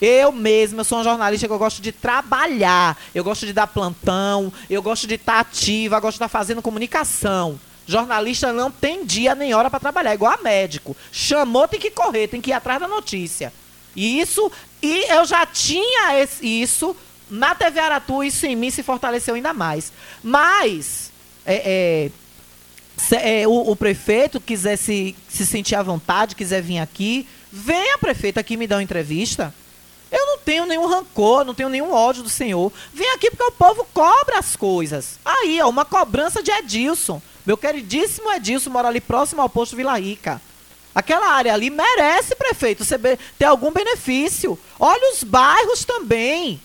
[0.00, 3.68] Eu mesma eu sou uma jornalista que eu gosto de trabalhar, eu gosto de dar
[3.68, 7.60] plantão, eu gosto de estar ativa, eu gosto de estar fazendo comunicação.
[7.86, 10.96] Jornalista não tem dia nem hora para trabalhar, igual a médico.
[11.12, 13.52] Chamou, tem que correr, tem que ir atrás da notícia.
[13.96, 14.50] E isso,
[14.84, 16.96] e eu já tinha esse- isso
[17.30, 19.92] na TV Aratu, isso em mim se fortaleceu ainda mais.
[20.22, 21.10] Mas,
[21.46, 22.10] é, é,
[22.96, 27.98] se- é, o, o prefeito quiser se, se sentir à vontade, quiser vir aqui, venha,
[27.98, 29.54] prefeito, aqui me dar uma entrevista.
[30.12, 32.72] Eu não tenho nenhum rancor, não tenho nenhum ódio do senhor.
[32.92, 35.18] Vem aqui porque o povo cobra as coisas.
[35.24, 37.20] Aí, ó, uma cobrança de Edilson.
[37.44, 40.40] Meu queridíssimo Edilson mora ali próximo ao posto Vila Rica.
[40.94, 42.84] Aquela área ali merece, prefeito,
[43.38, 44.58] ter algum benefício.
[44.78, 46.60] Olha os bairros também.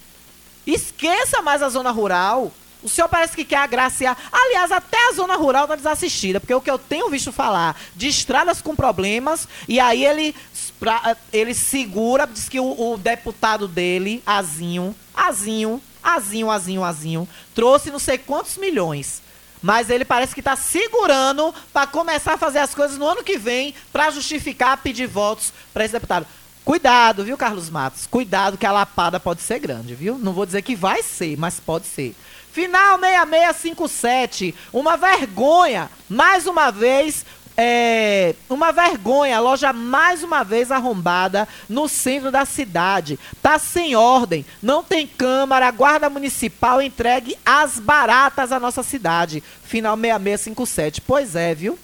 [0.68, 2.52] Esqueça mais a zona rural.
[2.82, 4.15] O senhor parece que quer agraciar.
[4.32, 8.08] Aliás, até a zona rural está desassistida, porque o que eu tenho visto falar de
[8.08, 10.34] estradas com problemas, e aí ele,
[10.80, 17.92] pra- ele segura, diz que o, o deputado dele, Azinho, Azinho, Azinho, Azinho, Azinho, trouxe
[17.92, 19.22] não sei quantos milhões.
[19.62, 23.38] Mas ele parece que está segurando para começar a fazer as coisas no ano que
[23.38, 26.26] vem para justificar pedir votos para esse deputado.
[26.63, 28.06] Cuidado, viu, Carlos Matos?
[28.06, 30.17] Cuidado que a lapada pode ser grande, viu?
[30.19, 32.15] Não vou dizer que vai ser, mas pode ser.
[32.52, 34.56] Final 6657.
[34.74, 35.89] Uma vergonha.
[36.10, 37.26] Mais uma vez,
[37.62, 43.19] é, uma vergonha, a loja mais uma vez arrombada no centro da cidade.
[43.41, 49.43] Tá sem ordem, não tem câmara, a guarda municipal entregue as baratas à nossa cidade.
[49.62, 51.02] Final 6657.
[51.02, 51.78] Pois é, viu?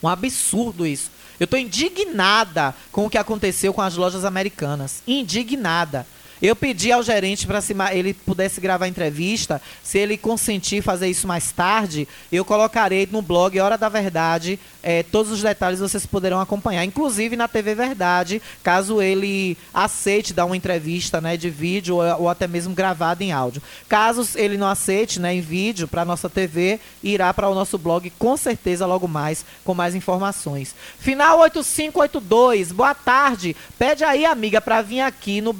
[0.00, 1.10] Um absurdo isso.
[1.40, 5.02] Eu tô indignada com o que aconteceu com as lojas americanas.
[5.08, 6.06] Indignada.
[6.40, 9.60] Eu pedi ao gerente para se ele pudesse gravar a entrevista.
[9.82, 14.58] Se ele consentir fazer isso mais tarde, eu colocarei no blog Hora da Verdade.
[14.82, 16.84] eh, todos os detalhes vocês poderão acompanhar.
[16.84, 22.28] Inclusive na TV Verdade, caso ele aceite dar uma entrevista né, de vídeo ou, ou
[22.28, 23.60] até mesmo gravada em áudio.
[23.88, 28.10] Caso ele não aceite né, em vídeo para nossa TV, irá para o nosso blog
[28.18, 30.74] com certeza logo mais com mais informações.
[30.98, 33.56] Final 8582, boa tarde.
[33.78, 35.52] Pede aí, amiga, para vir aqui no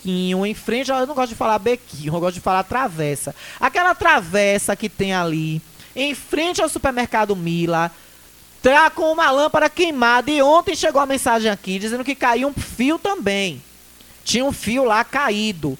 [0.00, 0.90] bequinho, em frente.
[0.90, 3.34] Eu não gosto de falar bequinho, eu gosto de falar travessa.
[3.60, 5.60] Aquela travessa que tem ali
[5.94, 7.90] em frente ao supermercado Mila.
[8.62, 12.52] Tá com uma lâmpada queimada e ontem chegou a mensagem aqui dizendo que caiu um
[12.52, 13.62] fio também.
[14.22, 15.78] Tinha um fio lá caído.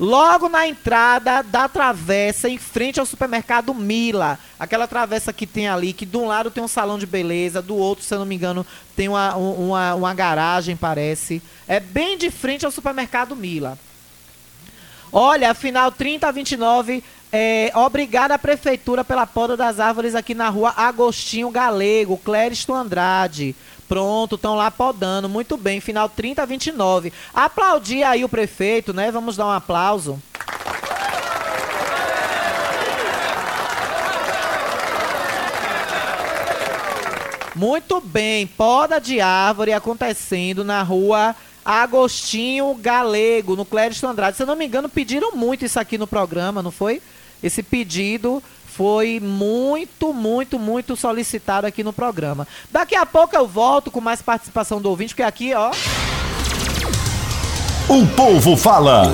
[0.00, 4.38] Logo na entrada da travessa, em frente ao supermercado Mila.
[4.58, 7.76] Aquela travessa que tem ali, que de um lado tem um salão de beleza, do
[7.76, 8.64] outro, se eu não me engano,
[8.96, 11.42] tem uma, uma, uma garagem, parece.
[11.68, 13.78] É bem de frente ao supermercado Mila.
[15.12, 20.48] Olha, afinal, 30 a 29, é, obrigada à prefeitura pela poda das árvores aqui na
[20.48, 23.54] rua Agostinho Galego, Clériston Andrade.
[23.90, 27.12] Pronto, estão lá podando, muito bem, final 30 a 29.
[27.34, 29.10] Aplaudir aí o prefeito, né?
[29.10, 30.22] Vamos dar um aplauso.
[37.56, 44.36] Muito bem, poda de árvore acontecendo na rua Agostinho Galego, no Clériston Andrade.
[44.36, 47.02] Se eu não me engano, pediram muito isso aqui no programa, não foi?
[47.42, 48.40] Esse pedido
[48.80, 52.48] foi muito, muito, muito solicitado aqui no programa.
[52.70, 55.70] Daqui a pouco eu volto com mais participação do ouvinte, porque aqui, ó.
[57.86, 59.12] O povo fala.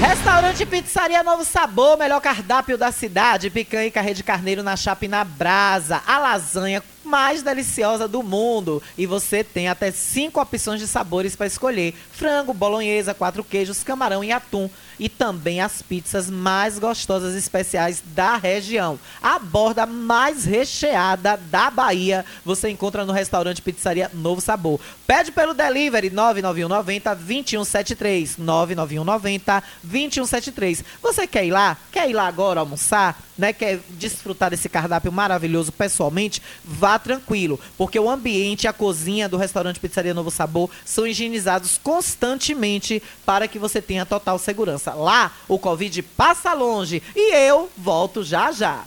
[0.00, 3.48] Restaurante Pizzaria Novo Sabor, melhor cardápio da cidade.
[3.48, 6.02] Picanha e carré de carneiro na chapa e na brasa.
[6.04, 8.82] A lasanha mais deliciosa do mundo.
[8.98, 14.24] E você tem até cinco opções de sabores para escolher: frango, bolonhesa, quatro queijos, camarão
[14.24, 14.68] e atum.
[14.98, 18.98] E também as pizzas mais gostosas especiais da região.
[19.22, 24.80] A borda mais recheada da Bahia você encontra no restaurante Pizzaria Novo Sabor.
[25.06, 28.38] Pede pelo delivery 99190 2173.
[28.38, 30.84] 99190 2173.
[31.02, 31.76] Você quer ir lá?
[31.92, 33.22] Quer ir lá agora almoçar?
[33.36, 33.52] Né?
[33.52, 36.40] Quer desfrutar desse cardápio maravilhoso pessoalmente?
[36.64, 41.78] Vá tranquilo, porque o ambiente e a cozinha do restaurante Pizzaria Novo Sabor são higienizados
[41.82, 44.83] constantemente para que você tenha total segurança.
[44.92, 48.84] Lá, o Covid passa longe e eu volto já já.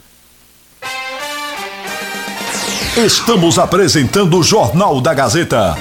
[2.98, 5.78] Estamos apresentando o Jornal da Gazeta.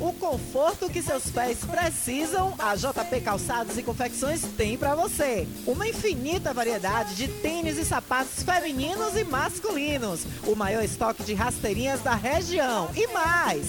[0.00, 5.46] O conforto que seus pés precisam, a JP Calçados e Confecções tem para você.
[5.64, 10.26] Uma infinita variedade de tênis e sapatos femininos e masculinos.
[10.48, 12.90] O maior estoque de rasteirinhas da região.
[12.96, 13.68] E mais,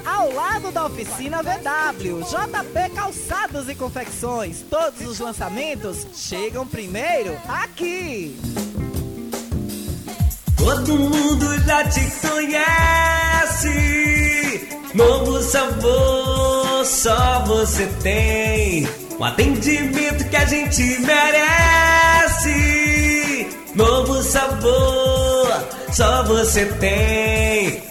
[0.05, 2.21] ao lado da oficina VW.
[2.21, 4.63] JP Calçados e Confecções.
[4.69, 8.37] Todos os lançamentos chegam primeiro aqui.
[10.57, 13.71] Todo mundo já te conhece.
[14.93, 18.87] Novo sabor, só você tem.
[19.17, 22.51] O atendimento que a gente merece.
[23.75, 25.47] Novo sabor,
[25.93, 27.90] só você tem.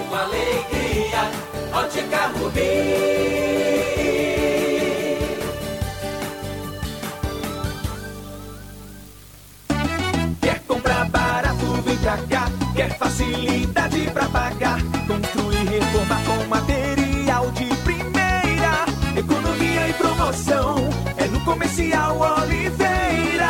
[21.81, 23.49] Comercial Oliveira.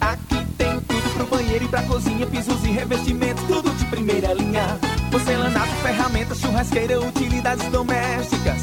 [0.00, 2.26] Aqui tem tudo pro banheiro e pra cozinha.
[2.26, 4.78] Pisos e revestimentos, tudo de primeira linha.
[5.10, 8.62] Porcelanato, ferramentas, churrasqueira, utilidades domésticas.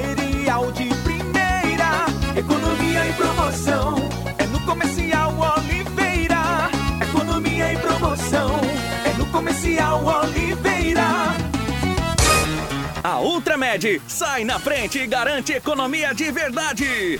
[2.41, 3.95] Economia e promoção.
[4.39, 6.71] É no Comercial Oliveira.
[6.99, 8.59] Economia e promoção.
[9.05, 11.05] É no Comercial Oliveira.
[13.03, 17.19] A Ultramed sai na frente e garante economia de verdade.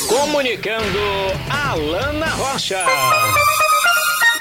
[0.07, 0.99] Comunicando
[1.51, 2.83] Alana Rocha.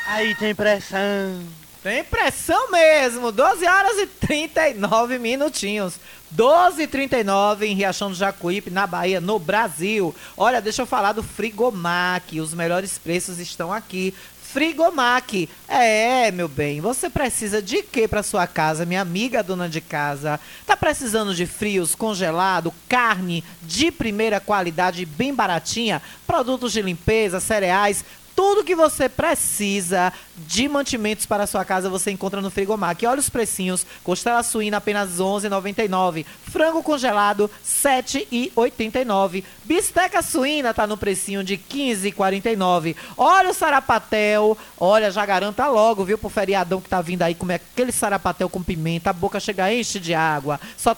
[0.08, 1.55] Aí tem pressão.
[1.86, 3.30] Tem pressão mesmo.
[3.30, 6.00] 12 horas e 39 minutinhos.
[6.32, 10.12] 12 e 39 em Riachão do Jacuípe, na Bahia, no Brasil.
[10.36, 12.40] Olha, deixa eu falar do Frigomac.
[12.40, 14.12] Os melhores preços estão aqui.
[14.52, 15.48] Frigomac.
[15.68, 20.40] É, meu bem, você precisa de quê para sua casa, minha amiga dona de casa?
[20.66, 28.04] Tá precisando de frios, congelado, carne de primeira qualidade, bem baratinha, produtos de limpeza, cereais,
[28.36, 33.04] tudo que você precisa de mantimentos para sua casa você encontra no Frigomac.
[33.06, 33.86] Olha os precinhos.
[34.04, 36.26] Costela suína apenas R$ 11,99.
[36.52, 39.42] Frango congelado R$ 7,89.
[39.64, 42.94] Bisteca suína tá no precinho de R$ 15,49.
[43.16, 44.56] Olha o sarapatel.
[44.78, 48.62] Olha, já garanta logo, viu, pro feriadão que tá vindo aí comer aquele sarapatel com
[48.62, 49.10] pimenta.
[49.10, 50.60] A boca chega enche de água.
[50.76, 50.94] Só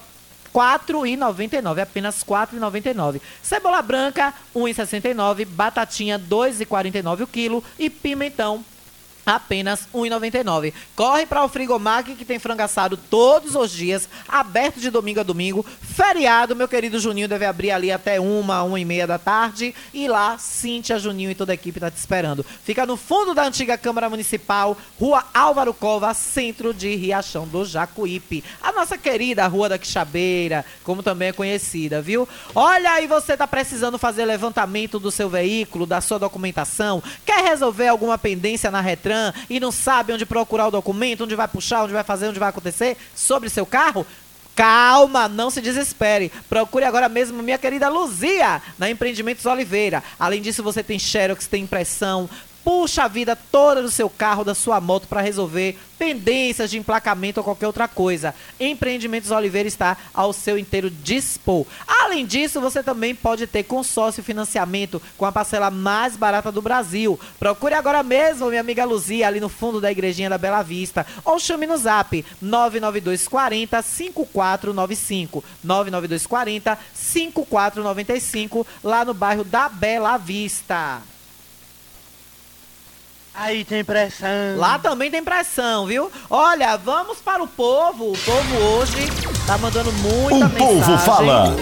[0.55, 3.21] 4,99, apenas 4,99.
[3.43, 8.65] Cebola branca, 1,69, batatinha 2,49 o quilo e pimentão
[9.35, 10.73] apenas R$ 1,99.
[10.97, 15.23] Corre para o Frigomac que tem frango assado todos os dias, aberto de domingo a
[15.23, 15.65] domingo.
[15.83, 19.75] Feriado, meu querido Juninho deve abrir ali até uma, uma e meia da tarde.
[19.93, 22.45] E lá, Cíntia, Juninho e toda a equipe tá te esperando.
[22.65, 28.43] Fica no fundo da antiga Câmara Municipal, Rua Álvaro Cova, centro de Riachão do Jacuípe.
[28.63, 32.27] A nossa querida Rua da Quixabeira, como também é conhecida, viu?
[32.55, 37.89] Olha aí, você tá precisando fazer levantamento do seu veículo, da sua documentação, quer resolver
[37.89, 39.18] alguma pendência na Retran
[39.49, 42.49] e não sabe onde procurar o documento, onde vai puxar, onde vai fazer, onde vai
[42.49, 44.07] acontecer sobre seu carro?
[44.59, 46.33] Calma, não se desespere.
[46.49, 50.03] Procure agora mesmo minha querida Luzia, na Empreendimentos Oliveira.
[50.19, 52.29] Além disso, você tem Xerox, tem impressão,
[52.69, 57.41] puxa a vida toda do seu carro, da sua moto para resolver pendências de emplacamento
[57.41, 58.35] ou qualquer outra coisa.
[58.61, 61.65] Empreendimentos Oliveira está ao seu inteiro dispor.
[61.87, 67.19] Além disso, você também pode ter consórcio financiamento com a parcela mais barata do Brasil.
[67.39, 71.39] Procure agora mesmo minha amiga Luzia ali no fundo da igrejinha da Bela Vista ou
[71.39, 81.01] chame no Zap 99240 5495 99240 5495 lá no bairro da Bela Vista.
[83.41, 84.57] Aí tem pressão.
[84.57, 86.11] Lá também tem pressão, viu?
[86.29, 88.11] Olha, vamos para o povo.
[88.13, 88.97] O povo hoje
[89.47, 90.81] tá mandando muita O mensagem.
[90.83, 91.55] povo fala.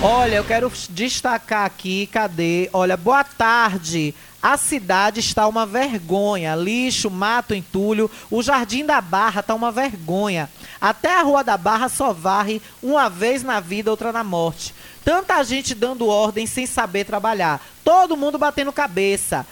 [0.00, 2.70] Olha, eu quero destacar aqui, cadê?
[2.72, 4.14] Olha, boa tarde.
[4.40, 6.54] A cidade está uma vergonha.
[6.54, 8.10] Lixo, mato, entulho.
[8.30, 10.48] O Jardim da Barra tá uma vergonha.
[10.80, 14.74] Até a Rua da Barra só varre uma vez na vida, outra na morte.
[15.04, 17.60] Tanta gente dando ordem sem saber trabalhar.
[17.84, 19.44] Todo mundo batendo cabeça.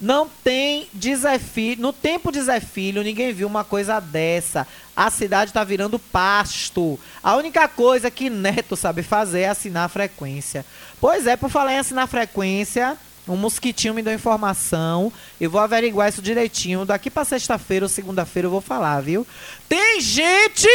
[0.00, 4.66] Não tem de Zé Filho, no tempo de Zé Filho, ninguém viu uma coisa dessa.
[4.94, 6.98] A cidade está virando pasto.
[7.22, 10.64] A única coisa que Neto sabe fazer é assinar a frequência.
[11.00, 12.96] Pois é, por falar em assinar a frequência,
[13.26, 15.12] um mosquitinho me deu informação.
[15.40, 16.84] Eu vou averiguar isso direitinho.
[16.84, 19.26] Daqui para sexta-feira ou segunda-feira eu vou falar, viu?
[19.68, 20.68] Tem gente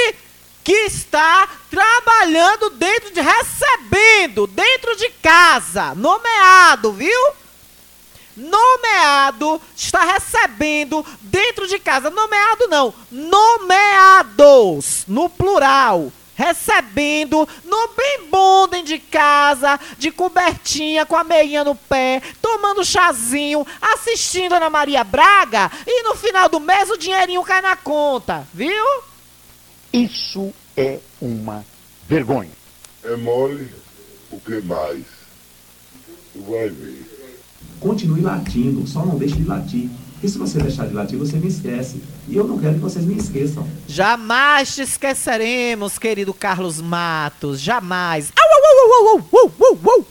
[0.63, 3.21] que está trabalhando dentro de.
[3.21, 5.95] recebendo dentro de casa.
[5.95, 7.42] Nomeado, viu?
[8.35, 12.09] Nomeado está recebendo dentro de casa.
[12.09, 16.11] Nomeado não, nomeados, no plural.
[16.35, 22.83] Recebendo no bem bom dentro de casa, de cobertinha, com a meinha no pé, tomando
[22.83, 28.47] chazinho, assistindo Ana Maria Braga e no final do mês o dinheirinho cai na conta,
[28.51, 28.83] viu?
[29.93, 31.63] Isso é uma
[32.07, 32.49] vergonha.
[33.03, 33.71] É mole,
[34.31, 35.03] o que mais?
[36.33, 37.02] Tu vai ver.
[37.83, 39.89] Continue latindo, só não deixe de latir.
[40.13, 42.01] Porque se você deixar de latir, você me esquece.
[42.29, 43.67] E eu não quero que vocês me esqueçam.
[43.85, 47.59] Jamais te esqueceremos, querido Carlos Matos.
[47.59, 48.31] Jamais.
[48.39, 50.07] Au, au, au, au, au.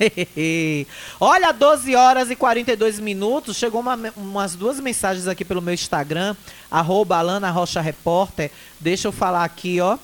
[1.20, 3.58] Olha, 12 horas e 42 minutos.
[3.58, 6.34] Chegou uma, umas duas mensagens aqui pelo meu Instagram,
[6.70, 8.50] arroba Alana Rocha Repórter.
[8.80, 9.98] Deixa eu falar aqui, ó.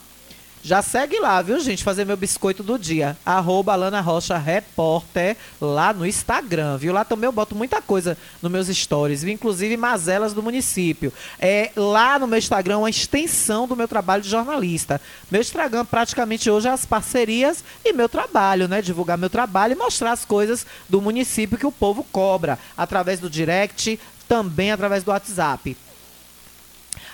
[0.63, 1.83] Já segue lá, viu, gente?
[1.83, 3.17] Fazer meu biscoito do dia.
[3.25, 6.93] Arroba Rocha Repórter lá no Instagram, viu?
[6.93, 11.13] Lá também eu boto muita coisa nos meus stories, inclusive mazelas do município.
[11.39, 15.01] É lá no meu Instagram uma extensão do meu trabalho de jornalista.
[15.31, 18.83] Meu Instagram praticamente hoje é as parcerias e meu trabalho, né?
[18.83, 23.31] Divulgar meu trabalho e mostrar as coisas do município que o povo cobra através do
[23.31, 23.99] direct,
[24.29, 25.75] também através do WhatsApp.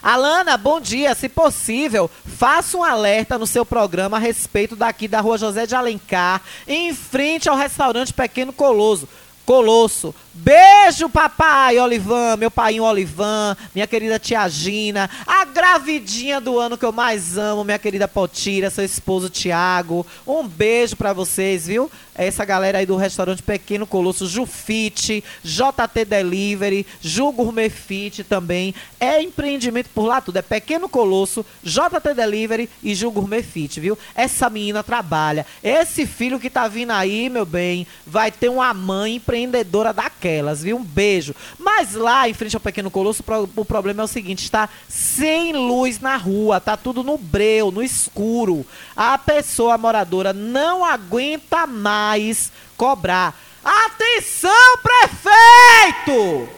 [0.06, 1.16] Alana, bom dia.
[1.16, 5.74] Se possível, faça um alerta no seu programa a respeito daqui da rua José de
[5.74, 9.08] Alencar, em frente ao restaurante Pequeno Coloso.
[9.44, 10.14] Colosso.
[10.38, 16.84] Beijo, papai Olivan, meu pai Olivan, minha querida tia Gina, a gravidinha do ano que
[16.84, 20.06] eu mais amo, minha querida Potira, seu esposo Tiago.
[20.26, 21.90] Um beijo pra vocês, viu?
[22.18, 28.74] Essa galera aí do restaurante Pequeno Colosso, Jufite, JT Delivery, Ju Gourmet Fit também.
[28.98, 30.38] É empreendimento por lá tudo.
[30.38, 33.98] É Pequeno Colosso, JT Delivery e Ju Gourmet Fit, viu?
[34.14, 35.44] Essa menina trabalha.
[35.62, 39.92] Esse filho que tá vindo aí, meu bem, vai ter uma mãe empreendedora
[40.26, 40.76] daquelas, viu?
[40.76, 41.34] Um beijo.
[41.58, 43.22] Mas lá em frente ao Pequeno Colosso,
[43.54, 47.82] o problema é o seguinte: está sem luz na rua, tá tudo no breu, no
[47.82, 48.66] escuro.
[48.96, 53.38] A pessoa a moradora não aguenta mais cobrar.
[53.64, 56.48] Atenção, prefeito!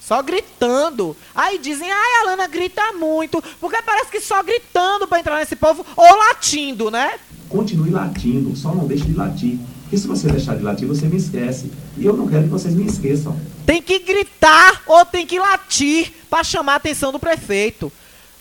[0.00, 1.16] Só gritando.
[1.34, 3.42] Aí dizem, ai, a Alana grita muito.
[3.60, 7.14] Porque parece que só gritando pra entrar nesse povo ou latindo, né?
[7.48, 9.58] Continue latindo, só não deixe de latir.
[9.82, 11.72] Porque se você deixar de latir, você me esquece.
[11.96, 13.38] E eu não quero que vocês me esqueçam.
[13.64, 17.90] Tem que gritar ou tem que latir pra chamar a atenção do prefeito.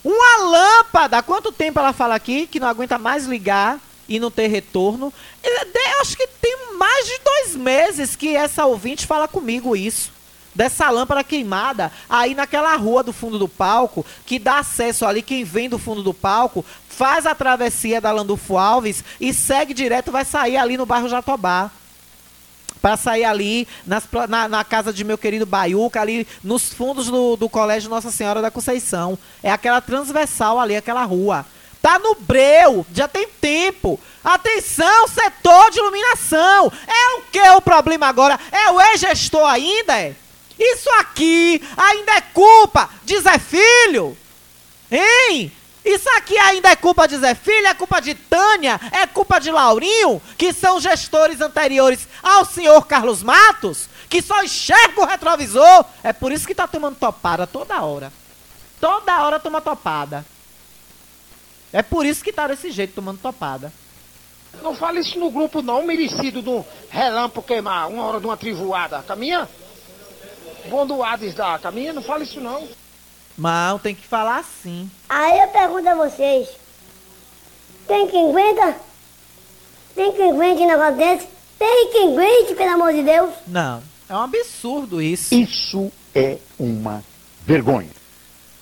[0.04, 1.24] Uma lâmpada!
[1.24, 5.12] Quanto tempo ela fala aqui que não aguenta mais ligar e não ter retorno?
[5.44, 10.14] Eu acho que tem mais de dois meses que essa ouvinte fala comigo isso.
[10.54, 15.44] Dessa lâmpada queimada aí naquela rua do fundo do palco, que dá acesso ali, quem
[15.44, 20.24] vem do fundo do palco, faz a travessia da Landulfo Alves e segue direto, vai
[20.24, 21.72] sair ali no bairro Jatobá
[22.82, 27.36] para sair ali nas, na, na, casa de meu querido Baiuca, ali nos fundos do,
[27.36, 29.18] do Colégio Nossa Senhora da Conceição.
[29.42, 31.46] É aquela transversal ali, aquela rua.
[31.82, 34.00] Tá no breu, já tem tempo.
[34.24, 36.72] Atenção, setor de iluminação.
[36.88, 38.40] É o que o problema agora?
[38.52, 40.00] É o ex-gestor ainda?
[40.00, 40.16] É?
[40.58, 44.18] Isso aqui ainda é culpa de Zé Filho?
[44.92, 45.52] Hein?
[45.86, 49.52] Isso aqui ainda é culpa de Zé Filho, é culpa de Tânia, é culpa de
[49.52, 55.86] Laurinho, que são gestores anteriores ao senhor Carlos Matos, que só enxerga o retrovisor.
[56.04, 58.12] É por isso que tá tomando topada toda hora.
[58.82, 60.26] Toda hora toma topada.
[61.72, 63.72] É por isso que tá desse jeito tomando topada.
[64.64, 69.04] Não fale isso no grupo não, merecido do relâmpago queimar uma hora de uma trivoada.
[69.04, 69.48] Caminha?
[70.68, 70.98] Bom do
[71.36, 72.68] da caminha, não fale isso não.
[73.38, 74.90] Mal, tem que falar assim.
[75.10, 76.48] Aí eu pergunto a vocês:
[77.88, 78.78] tem quem aguenta?
[79.94, 81.28] Tem quem aguente um negócio desse?
[81.58, 83.34] Tem quem aguente, pelo amor de Deus?
[83.48, 85.34] Não, é um absurdo isso.
[85.34, 87.04] Isso é uma
[87.46, 87.90] vergonha.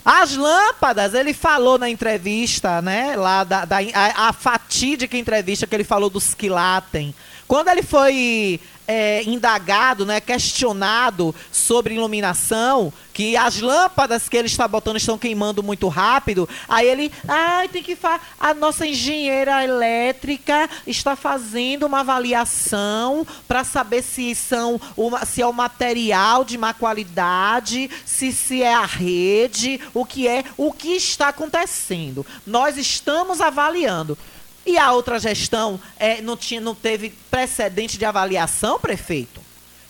[0.06, 3.16] As lâmpadas, ele falou na entrevista, né?
[3.16, 7.16] Lá da, da a, a, fatídica entrevista que ele falou dos quilatem.
[7.54, 14.68] Quando ele foi é, indagado, né, questionado sobre iluminação, que as lâmpadas que ele está
[14.68, 20.68] botando estão queimando muito rápido, aí ele, ah, tem que falar, a nossa engenheira elétrica
[20.88, 26.74] está fazendo uma avaliação para saber se são uma, se é o material de má
[26.74, 32.26] qualidade, se se é a rede, o que é, o que está acontecendo.
[32.48, 34.18] Nós estamos avaliando.
[34.66, 39.42] E a outra gestão é, não, tinha, não teve precedente de avaliação, prefeito?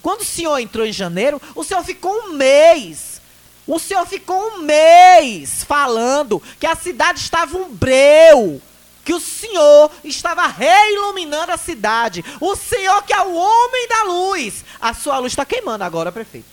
[0.01, 3.21] Quando o senhor entrou em janeiro, o senhor ficou um mês.
[3.65, 8.61] O senhor ficou um mês falando que a cidade estava um breu.
[9.05, 12.26] Que o senhor estava reiluminando a cidade.
[12.41, 14.65] O senhor que é o homem da luz.
[14.82, 16.47] A sua luz está queimando agora, prefeito.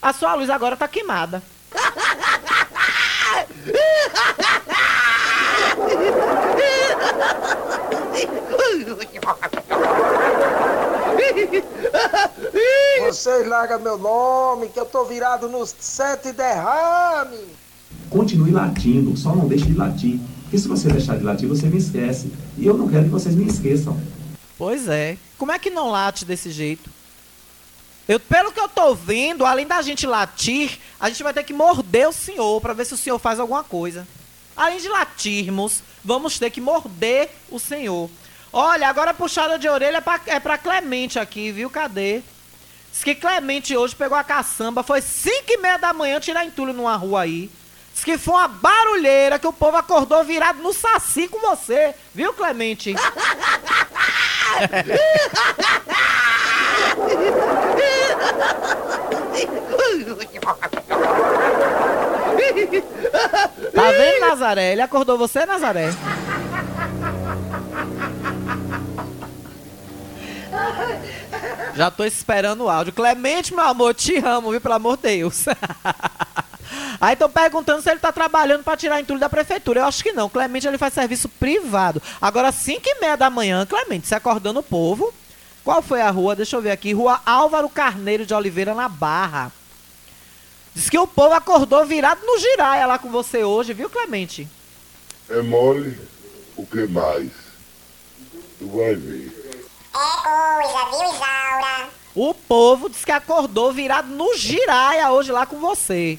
[0.00, 1.42] A sua luz agora está queimada.
[13.00, 17.38] Vocês largam meu nome, que eu tô virado nos sete derrame.
[18.10, 20.20] Continue latindo, só não deixe de latir.
[20.42, 22.30] Porque se você deixar de latir, você me esquece.
[22.58, 23.98] E eu não quero que vocês me esqueçam.
[24.58, 25.16] Pois é.
[25.38, 26.90] Como é que não late desse jeito?
[28.06, 31.54] Eu, pelo que eu tô vendo, além da gente latir, a gente vai ter que
[31.54, 34.06] morder o senhor para ver se o senhor faz alguma coisa.
[34.56, 38.10] Além de latirmos, vamos ter que morder o senhor.
[38.52, 41.70] Olha, agora a puxada de orelha é pra, é pra Clemente aqui, viu?
[41.70, 42.20] Cadê?
[42.90, 46.74] Diz que Clemente hoje pegou a caçamba, foi 5 e meia da manhã tirar entulho
[46.74, 47.50] numa rua aí.
[47.94, 52.32] Diz que foi uma barulheira que o povo acordou virado no saci com você, viu,
[52.34, 52.94] Clemente?
[63.72, 64.72] Tá vendo, Nazaré?
[64.72, 65.90] Ele acordou você, Nazaré?
[71.74, 72.92] Já tô esperando o áudio.
[72.92, 74.60] Clemente, meu amor, te amo, viu?
[74.60, 75.46] Pelo amor de Deus.
[77.00, 79.80] Aí estão perguntando se ele está trabalhando para tirar entulho da prefeitura.
[79.80, 80.28] Eu acho que não.
[80.28, 82.00] Clemente ele faz serviço privado.
[82.20, 85.12] Agora, 5 e meia da manhã, Clemente, se acordando o povo.
[85.64, 86.36] Qual foi a rua?
[86.36, 86.92] Deixa eu ver aqui.
[86.92, 89.52] Rua Álvaro Carneiro de Oliveira, na Barra.
[90.74, 94.48] Diz que o povo acordou virado no giraia lá com você hoje, viu, Clemente?
[95.28, 95.98] É mole
[96.56, 97.30] o que mais?
[98.58, 99.60] Tu vai ver.
[99.94, 101.88] É coisa, viu, Isaura?
[102.14, 106.18] O povo diz que acordou virado no giraia hoje lá com você.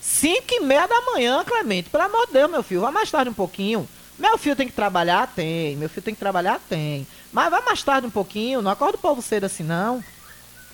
[0.00, 1.88] Cinco e meia da manhã, Clemente.
[1.90, 2.80] Pelo amor de Deus, meu filho.
[2.80, 3.88] Vai mais tarde um pouquinho.
[4.18, 5.28] Meu filho tem que trabalhar?
[5.28, 5.76] Tem.
[5.76, 6.60] Meu filho tem que trabalhar?
[6.68, 7.06] Tem.
[7.32, 8.62] Mas vai mais tarde um pouquinho.
[8.62, 10.02] Não acorda o povo cedo assim, não.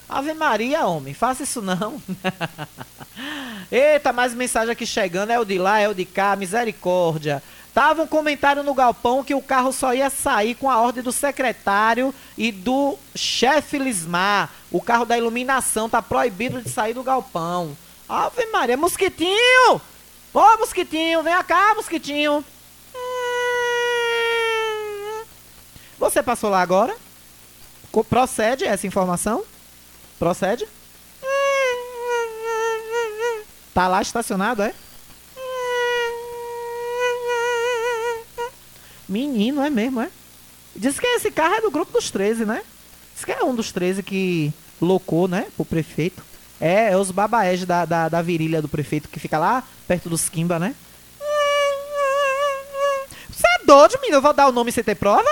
[0.09, 1.13] Ave Maria, homem.
[1.13, 2.01] Faça isso não.
[3.71, 5.31] Eita, mais mensagem aqui chegando.
[5.31, 6.35] É o de lá, é o de cá.
[6.35, 7.43] Misericórdia.
[7.75, 11.13] Tava um comentário no galpão que o carro só ia sair com a ordem do
[11.13, 14.51] secretário e do chefe Lismar.
[14.71, 17.77] O carro da iluminação tá proibido de sair do galpão.
[18.09, 19.81] Ave Maria, mosquitinho!
[20.33, 22.45] Ô, mosquitinho, vem cá, mosquitinho.
[25.99, 26.97] Você passou lá agora?
[28.09, 29.45] Procede essa informação?
[30.19, 30.67] Procede?
[33.73, 34.75] Tá lá estacionado, é?
[39.09, 40.11] menino, é mesmo, é?
[40.77, 42.63] Diz que esse carro é do grupo dos 13, né?
[43.15, 45.47] Diz que é um dos 13 que loucou, né?
[45.57, 46.23] Pro prefeito.
[46.61, 50.29] É, é os babaés da, da, da virilha do prefeito que fica lá perto dos
[50.29, 50.75] Kimba, né?
[53.31, 54.19] Você é doido, menino?
[54.19, 55.29] Eu vou dar o nome sem ter prova?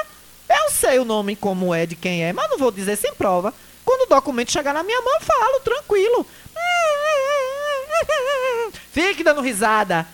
[0.49, 3.53] Eu sei o nome como é de quem é, mas não vou dizer sem prova.
[3.87, 6.27] Quando o documento chegar na minha mão, falo, tranquilo.
[8.93, 10.05] Fique dando risada.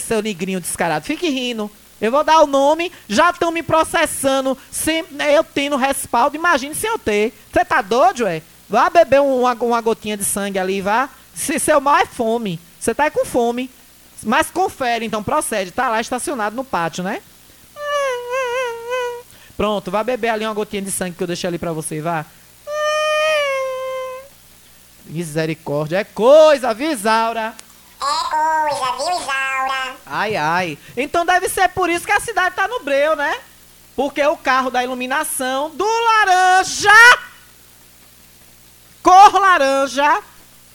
[0.00, 1.06] Seu negrinho descarado.
[1.06, 1.70] Fique rindo.
[2.00, 6.36] Eu vou dar o nome, já estão me processando, sem eu tendo respaldo.
[6.36, 7.32] Imagine se eu ter.
[7.50, 8.42] Você tá doido, é?
[8.68, 11.08] Vá beber uma, uma gotinha de sangue ali, vá.
[11.34, 12.60] Se seu mal é fome.
[12.78, 13.70] Você tá com fome.
[14.22, 15.70] Mas confere, então procede.
[15.70, 17.22] Tá lá estacionado no pátio, né?
[19.56, 22.26] Pronto, vá beber ali uma gotinha de sangue que eu deixei ali pra você, vá.
[25.06, 27.54] Misericórdia, é coisa, viu, Isaura?
[27.54, 29.96] É coisa, viu, Isaura?
[30.06, 30.78] Ai, ai.
[30.96, 33.38] Então deve ser por isso que a cidade tá no breu, né?
[33.94, 36.90] Porque o carro da iluminação do laranja,
[39.02, 40.22] cor laranja,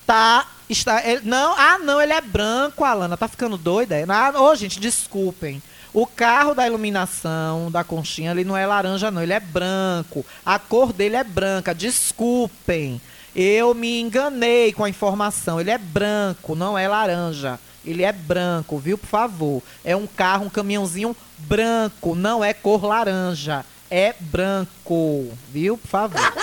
[0.05, 0.47] tá.
[0.69, 3.17] Está, ele, não, ah, não, ele é branco, Alana.
[3.17, 3.95] Tá ficando doida?
[3.95, 4.05] É?
[4.07, 5.61] Ah, ô, gente, desculpem.
[5.91, 9.23] O carro da iluminação da conchinha, ele não é laranja, não.
[9.23, 10.23] Ele é branco.
[10.45, 11.73] A cor dele é branca.
[11.73, 13.01] Desculpem.
[13.35, 15.59] Eu me enganei com a informação.
[15.59, 17.59] Ele é branco, não é laranja.
[17.85, 18.97] Ele é branco, viu?
[18.97, 19.63] Por favor.
[19.83, 22.15] É um carro, um caminhãozinho branco.
[22.15, 23.65] Não é cor laranja.
[23.89, 25.77] É branco, viu?
[25.77, 26.33] Por favor.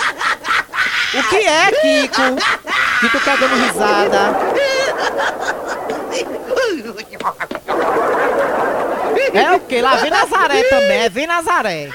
[1.13, 2.21] O que é, Kiko?
[2.99, 4.35] Tu tá dando risada?
[9.33, 9.81] É o que?
[9.81, 10.97] Lá vem Nazaré também.
[10.97, 11.91] É vem Nazaré.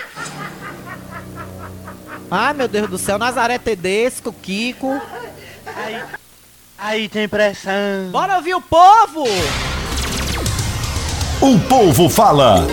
[2.35, 3.19] Ai, meu Deus do céu.
[3.19, 4.99] Nazaré Tedesco, Kiko.
[5.67, 6.03] Aí,
[6.79, 8.09] aí tem pressão.
[8.11, 9.25] Bora ouvir o povo!
[11.43, 12.67] O povo fala.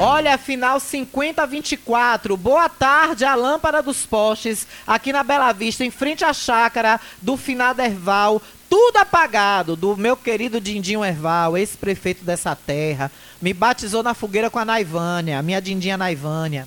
[0.00, 2.36] Olha, final 50 a 24.
[2.36, 7.36] Boa tarde, a lâmpada dos postes, aqui na Bela Vista, em frente à chácara do
[7.36, 8.42] finado Erval.
[8.68, 13.12] Tudo apagado do meu querido Dindinho Erval, ex-prefeito dessa terra.
[13.40, 16.66] Me batizou na fogueira com a Naivânia, minha Dindinha Naivânia.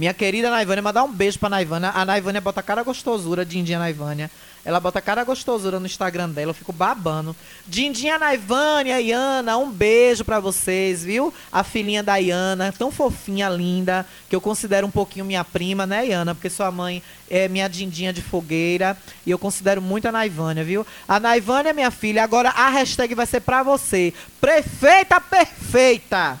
[0.00, 1.90] Minha querida Naivânia, mandar um beijo pra Naivânia.
[1.94, 4.30] A Naivânia bota cara gostosura, Dindinha Naivânia.
[4.64, 7.36] Ela bota cara gostosura no Instagram dela, eu fico babando.
[7.68, 11.34] Dindinha Naivânia e Ana, um beijo pra vocês, viu?
[11.52, 16.06] A filhinha da Iana, tão fofinha, linda, que eu considero um pouquinho minha prima, né,
[16.06, 16.34] Iana?
[16.34, 18.96] Porque sua mãe é minha Dindinha de fogueira
[19.26, 20.86] e eu considero muito a Naivânia, viu?
[21.06, 24.14] A Naivânia, minha filha, agora a hashtag vai ser pra você.
[24.40, 26.40] Prefeita perfeita!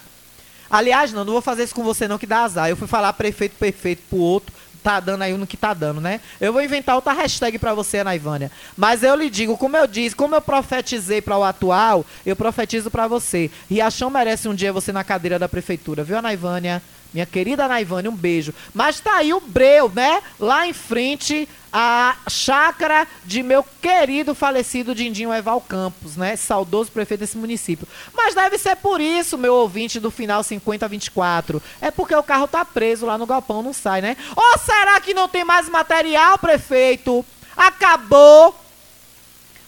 [0.70, 2.68] Aliás, não, não vou fazer isso com você não, que dá azar.
[2.68, 6.20] Eu fui falar prefeito perfeito pro outro, tá dando aí no que tá dando, né?
[6.40, 8.50] Eu vou inventar outra hashtag pra você, Anaivânia.
[8.76, 12.90] Mas eu lhe digo, como eu disse, como eu profetizei para o atual, eu profetizo
[12.90, 13.50] pra você.
[13.68, 16.82] Riachão merece um dia você na cadeira da prefeitura, viu, Anaivânia?
[17.12, 18.54] Minha querida Naivane, um beijo.
[18.72, 20.22] Mas tá aí o Breu, né?
[20.38, 26.36] Lá em frente, a chácara de meu querido falecido Dindinho Eval Campos, né?
[26.36, 27.86] Saudoso prefeito desse município.
[28.14, 31.62] Mas deve ser por isso, meu ouvinte do final 50 24.
[31.80, 34.16] É porque o carro tá preso lá no galpão, não sai, né?
[34.36, 37.24] Ou será que não tem mais material, prefeito?
[37.56, 38.54] Acabou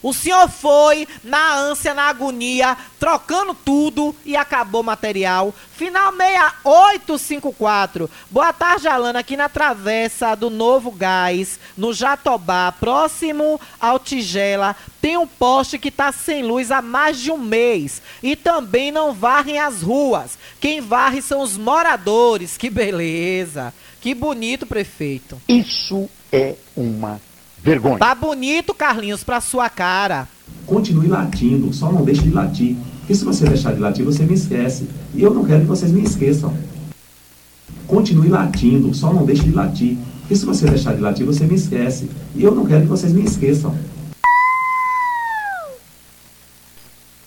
[0.03, 5.55] o senhor foi na ânsia, na agonia, trocando tudo e acabou o material.
[5.77, 8.11] Final 6854.
[8.31, 9.21] Boa tarde, Alana.
[9.21, 15.89] Aqui na travessa do Novo Gás, no Jatobá, próximo ao Tigela, tem um poste que
[15.89, 18.03] está sem luz há mais de um mês.
[18.23, 20.39] E também não varrem as ruas.
[20.61, 22.57] Quem varre são os moradores.
[22.57, 23.73] Que beleza.
[24.01, 25.41] Que bonito, prefeito.
[25.49, 27.21] Isso é uma
[27.63, 27.99] vergonha.
[27.99, 30.29] Tá bonito, Carlinhos, pra sua cara.
[30.67, 32.77] Continue latindo, só não deixe de latir.
[33.01, 34.89] Porque se você deixar de latir, você me esquece.
[35.15, 36.57] E eu não quero que vocês me esqueçam.
[37.87, 39.97] Continue latindo, só não deixe de latir.
[40.21, 42.09] Porque se você deixar de latir, você me esquece.
[42.35, 43.77] E eu não quero que vocês me esqueçam.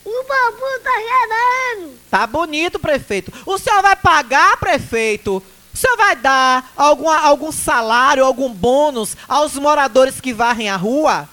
[0.06, 1.94] O babu tá gerando.
[2.10, 3.32] Tá bonito, prefeito.
[3.46, 5.44] O senhor vai pagar, prefeito?
[5.76, 11.28] O senhor vai dar algum, algum salário, algum bônus aos moradores que varrem a rua?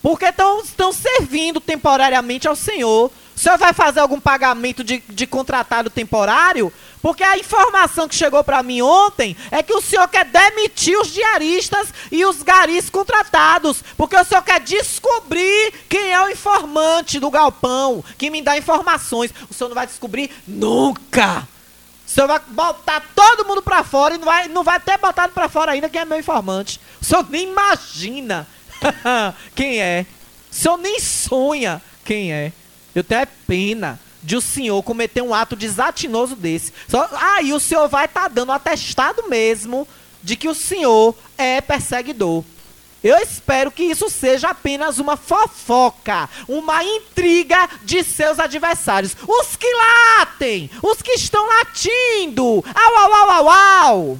[0.00, 3.10] Porque estão servindo temporariamente ao senhor.
[3.34, 6.72] O senhor vai fazer algum pagamento de, de contratado temporário?
[7.02, 11.12] Porque a informação que chegou para mim ontem é que o senhor quer demitir os
[11.12, 13.82] diaristas e os garis contratados.
[13.96, 19.32] Porque o senhor quer descobrir quem é o informante do galpão, que me dá informações.
[19.50, 21.48] O senhor não vai descobrir nunca.
[22.16, 25.50] Senhor vai botar todo mundo pra fora e não vai, não vai ter botado pra
[25.50, 26.80] fora ainda quem é meu informante.
[26.98, 28.46] O senhor nem imagina
[29.54, 30.06] quem é.
[30.50, 32.52] O senhor nem sonha quem é.
[32.94, 36.72] Eu tenho é pena de o senhor cometer um ato desatinoso desse.
[37.20, 39.86] Aí o senhor vai estar tá dando atestado mesmo
[40.22, 42.42] de que o senhor é perseguidor.
[43.06, 49.16] Eu espero que isso seja apenas uma fofoca, uma intriga de seus adversários.
[49.28, 49.68] Os que
[50.18, 52.42] latem, os que estão latindo.
[52.42, 54.18] Au, au, au, au, au.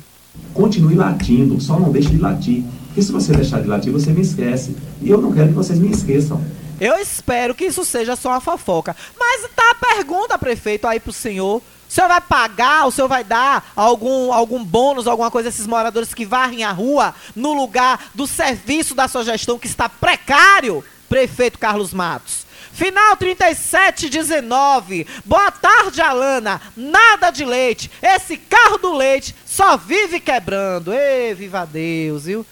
[0.55, 2.63] Continue latindo, só não deixe de latir.
[2.87, 4.77] Porque se você deixar de latir, você me esquece.
[5.03, 6.41] E eu não quero que vocês me esqueçam.
[6.81, 8.95] Eu espero que isso seja só uma fofoca.
[9.19, 11.61] Mas tá a pergunta, prefeito, aí pro senhor.
[11.89, 15.67] O senhor vai pagar, o senhor vai dar algum, algum bônus, alguma coisa a esses
[15.67, 20.85] moradores que varrem a rua no lugar do serviço da sua gestão que está precário,
[21.09, 22.47] prefeito Carlos Matos?
[22.77, 25.07] Final 3719.
[25.25, 26.61] Boa tarde, Alana.
[26.77, 27.91] Nada de leite.
[28.03, 30.93] Esse carro do leite só vive quebrando.
[30.93, 32.45] Ê, viva Deus, viu?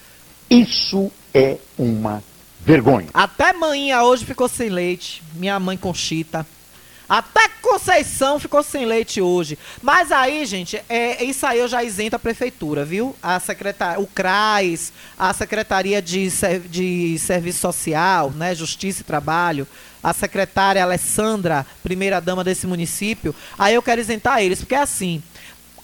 [0.49, 2.25] Isso é uma
[2.61, 3.09] vergonha.
[3.13, 5.23] Até manhã hoje ficou sem leite.
[5.35, 6.47] Minha mãe Conchita.
[7.09, 9.59] Até Conceição ficou sem leite hoje.
[9.83, 13.17] Mas aí, gente, é, isso aí eu já isento a prefeitura, viu?
[13.23, 16.29] A secretar, o CRAS, a Secretaria de,
[16.69, 19.67] de Serviço Social, né, Justiça e Trabalho,
[20.03, 23.35] a secretária Alessandra, primeira dama desse município.
[23.59, 25.23] Aí eu quero isentar eles, porque é assim.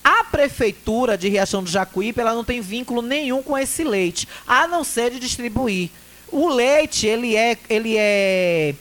[0.04, 4.68] A prefeitura de Riachão do Jacuípe, ela não tem vínculo nenhum com esse leite, a
[4.68, 5.90] não ser de distribuir.
[6.28, 8.74] O leite, ele é, ele é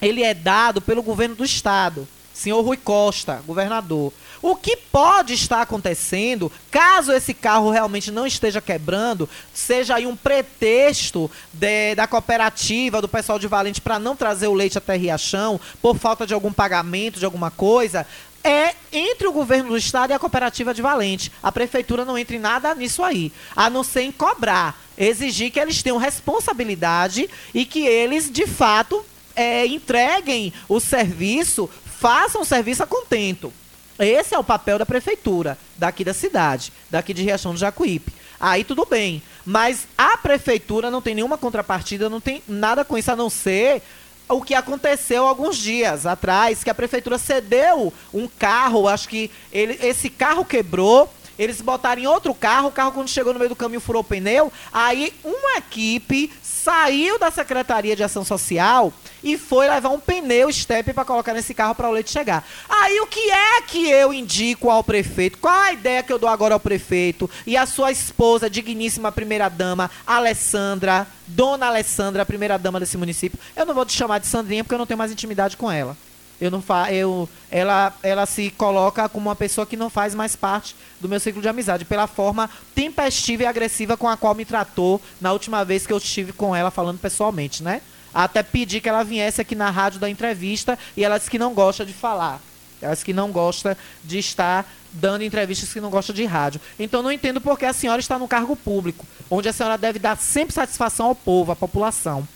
[0.00, 4.12] ele é dado pelo governo do estado, senhor Rui Costa, governador.
[4.40, 10.14] O que pode estar acontecendo, caso esse carro realmente não esteja quebrando, seja aí um
[10.14, 15.60] pretexto de, da cooperativa, do pessoal de Valente, para não trazer o leite até Riachão,
[15.82, 18.06] por falta de algum pagamento, de alguma coisa,
[18.44, 21.32] é entre o governo do estado e a cooperativa de Valente.
[21.42, 25.58] A prefeitura não entra em nada nisso aí, a não ser em cobrar, exigir que
[25.58, 29.04] eles tenham responsabilidade e que eles, de fato,
[29.38, 33.52] é, entreguem o serviço, façam o serviço a contento.
[33.96, 38.12] Esse é o papel da prefeitura daqui da cidade, daqui de Riachão do Jacuípe.
[38.40, 39.22] Aí tudo bem.
[39.46, 43.80] Mas a prefeitura não tem nenhuma contrapartida, não tem nada com isso, a não ser
[44.28, 49.78] o que aconteceu alguns dias atrás, que a prefeitura cedeu um carro, acho que ele,
[49.80, 51.08] esse carro quebrou,
[51.38, 54.04] eles botaram em outro carro, o carro quando chegou no meio do caminho furou o
[54.04, 60.52] pneu, aí uma equipe saiu da Secretaria de Ação Social e foi levar um pneu
[60.52, 62.46] step para colocar nesse carro para o leite chegar.
[62.68, 65.38] Aí o que é que eu indico ao prefeito?
[65.38, 69.48] Qual a ideia que eu dou agora ao prefeito e a sua esposa, digníssima primeira
[69.48, 73.38] dama, Alessandra, dona Alessandra, primeira dama desse município?
[73.56, 75.96] Eu não vou te chamar de Sandrinha porque eu não tenho mais intimidade com ela.
[76.40, 80.36] Eu não fa eu ela ela se coloca como uma pessoa que não faz mais
[80.36, 84.44] parte do meu ciclo de amizade pela forma tempestiva e agressiva com a qual me
[84.44, 87.80] tratou na última vez que eu estive com ela falando pessoalmente, né?
[88.14, 91.54] Até pedi que ela viesse aqui na rádio da entrevista e ela disse que não
[91.54, 92.40] gosta de falar.
[92.80, 96.60] Ela disse que não gosta de estar dando entrevistas que não gosta de rádio.
[96.78, 100.16] Então não entendo porque a senhora está no cargo público, onde a senhora deve dar
[100.16, 102.26] sempre satisfação ao povo, à população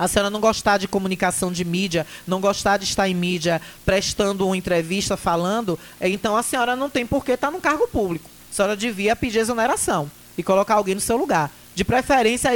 [0.00, 4.46] a senhora não gostar de comunicação de mídia, não gostar de estar em mídia prestando
[4.46, 8.30] uma entrevista, falando, então a senhora não tem por que estar no cargo público.
[8.50, 11.52] A senhora devia pedir exoneração e colocar alguém no seu lugar.
[11.74, 12.50] De preferência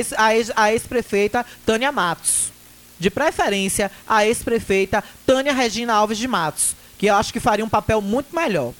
[0.56, 2.50] a ex-prefeita Tânia Matos.
[2.98, 7.68] De preferência a ex-prefeita Tânia Regina Alves de Matos, que eu acho que faria um
[7.68, 8.72] papel muito melhor.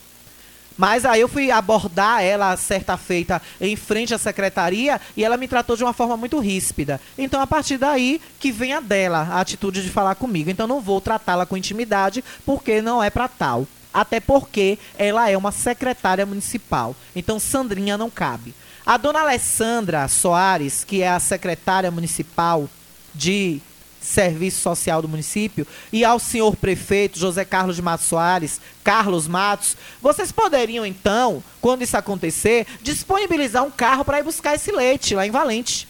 [0.77, 5.47] Mas aí eu fui abordar ela certa feita em frente à secretaria e ela me
[5.47, 7.01] tratou de uma forma muito ríspida.
[7.16, 10.51] Então, a partir daí que vem a dela, a atitude de falar comigo.
[10.51, 13.66] Então, não vou tratá-la com intimidade, porque não é para tal.
[13.93, 16.97] Até porque ela é uma secretária municipal.
[17.14, 18.53] Então, Sandrinha não cabe.
[18.85, 22.68] A dona Alessandra Soares, que é a secretária municipal
[23.14, 23.62] de
[24.05, 29.77] Serviço Social do município, e ao senhor prefeito José Carlos de Matos Soares, Carlos Matos,
[30.01, 35.27] vocês poderiam então, quando isso acontecer, disponibilizar um carro para ir buscar esse leite lá
[35.27, 35.89] em Valente.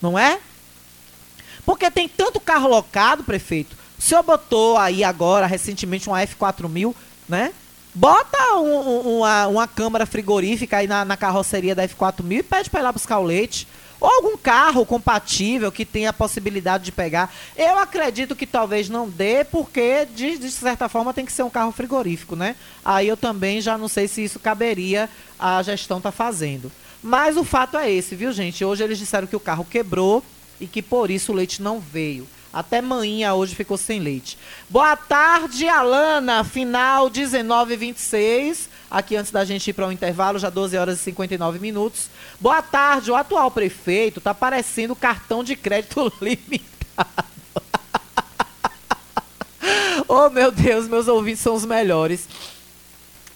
[0.00, 0.38] Não é?
[1.64, 3.76] Porque tem tanto carro locado, prefeito.
[3.98, 6.94] O senhor botou aí agora, recentemente, um F4000,
[7.28, 7.52] né?
[7.94, 12.68] Bota um, um, uma, uma câmara frigorífica aí na, na carroceria da F4000 e pede
[12.68, 13.68] para ir lá buscar o leite
[14.04, 17.34] ou algum carro compatível que tenha a possibilidade de pegar.
[17.56, 21.48] Eu acredito que talvez não dê, porque de, de certa forma tem que ser um
[21.48, 22.54] carro frigorífico, né?
[22.84, 26.70] Aí eu também já não sei se isso caberia a gestão tá fazendo.
[27.02, 28.62] Mas o fato é esse, viu, gente?
[28.62, 30.22] Hoje eles disseram que o carro quebrou
[30.60, 32.28] e que por isso o leite não veio.
[32.52, 34.36] Até manhã hoje ficou sem leite.
[34.68, 36.44] Boa tarde, Alana.
[36.44, 38.68] Final 1926.
[38.94, 42.08] Aqui antes da gente ir para o um intervalo, já 12 horas e 59 minutos.
[42.38, 43.10] Boa tarde.
[43.10, 47.24] O atual prefeito está parecendo cartão de crédito limitado.
[50.06, 52.28] oh, meu Deus, meus ouvintes são os melhores.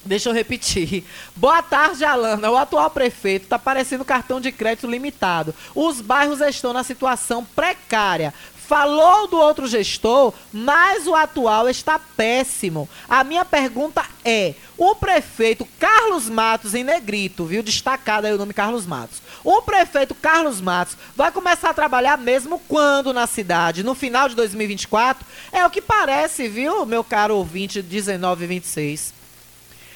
[0.05, 1.05] Deixa eu repetir.
[1.35, 2.53] Boa tarde, Alana.
[2.53, 5.53] O atual prefeito está parecendo cartão de crédito limitado.
[5.75, 8.33] Os bairros estão na situação precária.
[8.69, 12.87] Falou do outro gestor, mas o atual está péssimo.
[13.09, 17.63] A minha pergunta é: o prefeito Carlos Matos em Negrito, viu?
[17.63, 19.23] Destacado aí o nome Carlos Matos.
[19.43, 23.83] O prefeito Carlos Matos vai começar a trabalhar mesmo quando na cidade?
[23.83, 25.27] No final de 2024?
[25.51, 29.15] É o que parece, viu, meu caro ouvinte 19 e 26.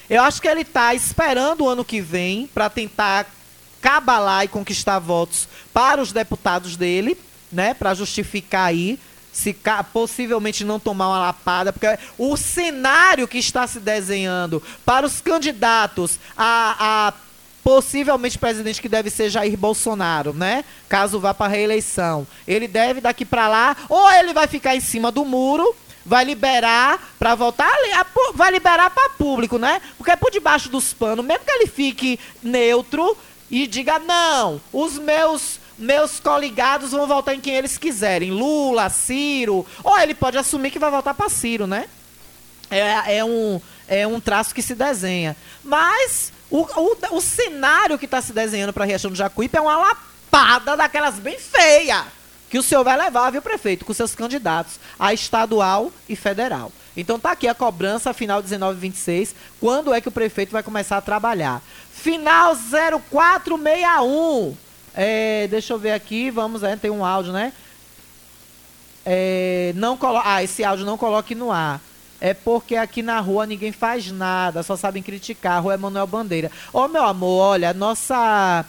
[0.09, 3.27] Eu acho que ele está esperando o ano que vem para tentar
[3.83, 7.19] cabalar e conquistar votos para os deputados dele
[7.53, 8.99] né, para justificar aí
[9.33, 9.57] se
[9.93, 16.19] possivelmente não tomar uma lapada, porque o cenário que está se desenhando para os candidatos
[16.37, 17.13] a, a
[17.65, 20.65] possivelmente presidente que deve ser Jair Bolsonaro, né?
[20.89, 22.27] Caso vá para reeleição.
[22.47, 25.75] Ele deve daqui para lá, ou ele vai ficar em cima do muro,
[26.05, 27.73] vai liberar para voltar,
[28.35, 29.81] vai liberar para público, né?
[29.97, 33.17] Porque por debaixo dos panos, mesmo que ele fique neutro
[33.51, 38.31] e diga não, os meus meus coligados vão votar em quem eles quiserem.
[38.31, 39.67] Lula, Ciro.
[39.83, 41.89] Ou ele pode assumir que vai votar para Ciro, né?
[42.71, 45.37] É, é, um, é um traço que se desenha.
[45.63, 49.77] Mas o, o, o cenário que está se desenhando para Riachão do Jacuípe é uma
[49.77, 52.07] lapada daquelas bem feia
[52.49, 56.71] que o senhor vai levar, viu, prefeito, com seus candidatos a estadual e federal.
[56.95, 59.35] Então tá aqui a cobrança, final 19 26.
[59.59, 61.63] Quando é que o prefeito vai começar a trabalhar?
[61.91, 64.55] Final 0461.
[64.95, 67.53] É, deixa eu ver aqui, vamos, é, tem um áudio, né?
[69.05, 71.81] É, não colo ah, esse áudio não coloque no ar.
[72.21, 75.57] É porque aqui na rua ninguém faz nada, só sabem criticar.
[75.57, 76.53] A rua é Manuel Bandeira.
[76.73, 78.65] Ô, meu amor, olha, nossa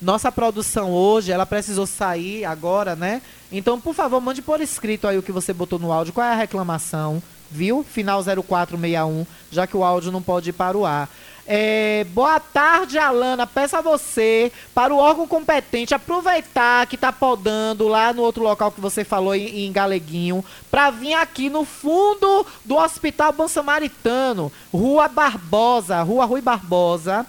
[0.00, 3.22] nossa produção hoje, ela precisou sair agora, né?
[3.50, 6.12] Então, por favor, mande por escrito aí o que você botou no áudio.
[6.12, 7.22] Qual é a reclamação?
[7.50, 7.84] Viu?
[7.84, 11.08] Final 0461, já que o áudio não pode ir para o ar.
[11.48, 13.46] É, boa tarde, Alana.
[13.46, 18.72] Peço a você, para o órgão competente, aproveitar que está podando lá no outro local
[18.72, 24.50] que você falou, em, em Galeguinho, para vir aqui no fundo do Hospital Bom Samaritano,
[24.74, 27.24] Rua Barbosa, Rua Rui Barbosa.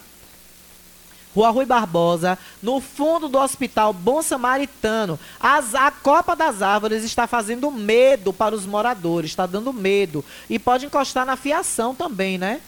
[1.36, 5.20] Rua Rui Barbosa, no fundo do Hospital Bom Samaritano.
[5.40, 10.26] As, a Copa das Árvores está fazendo medo para os moradores, está dando medo.
[10.50, 12.60] E pode encostar na fiação também, né?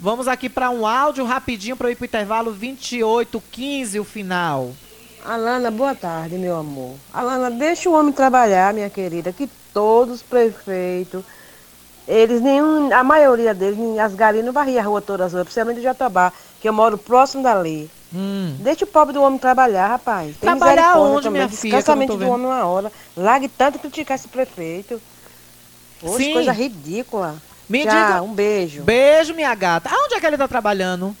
[0.00, 4.70] Vamos aqui para um áudio rapidinho para ir para o intervalo 2815, o final.
[5.24, 6.94] Alana, boa tarde, meu amor.
[7.12, 11.24] Alana, deixa o homem trabalhar, minha querida, que todos os prefeitos,
[12.06, 15.82] eles, nenhum, a maioria deles, as galinhas não varriam a rua todas as principalmente de
[15.82, 17.90] Jatobá, que eu moro próximo dali.
[18.14, 18.56] Hum.
[18.60, 20.36] Deixa o pobre do homem trabalhar, rapaz.
[20.36, 21.42] Tem trabalhar onde, também.
[21.42, 21.76] minha filha?
[21.76, 22.92] Descansamento do homem uma hora.
[23.16, 25.02] Largue tanto criticar esse prefeito.
[26.00, 26.34] Sim.
[26.34, 27.34] coisa ridícula.
[27.68, 28.82] Me Tchau, diga- um beijo.
[28.82, 29.90] Beijo, minha gata.
[29.92, 31.16] Aonde é que ele tá trabalhando?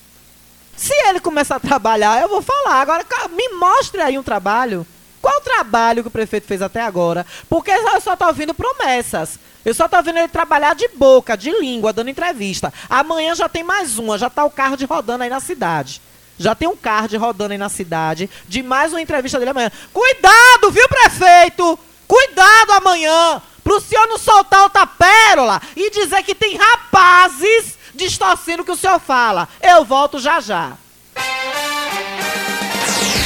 [0.76, 2.80] Se ele começar a trabalhar, eu vou falar.
[2.80, 4.86] Agora, me mostre aí um trabalho.
[5.20, 7.26] Qual o trabalho que o prefeito fez até agora?
[7.48, 9.38] Porque eu só tô ouvindo promessas.
[9.64, 12.72] Eu só tô vendo ele trabalhar de boca, de língua, dando entrevista.
[12.88, 16.00] Amanhã já tem mais uma, já tá o card rodando aí na cidade.
[16.38, 19.72] Já tem um card rodando aí na cidade de mais uma entrevista dele amanhã.
[19.92, 21.76] Cuidado, viu, prefeito?
[22.06, 28.64] Cuidado amanhã, pro senhor não soltar outra pérola e dizer que tem rapazes distorcendo o
[28.64, 29.46] que o senhor fala.
[29.60, 30.72] Eu volto já já.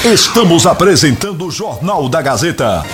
[0.05, 2.84] Estamos apresentando o Jornal da Gazeta.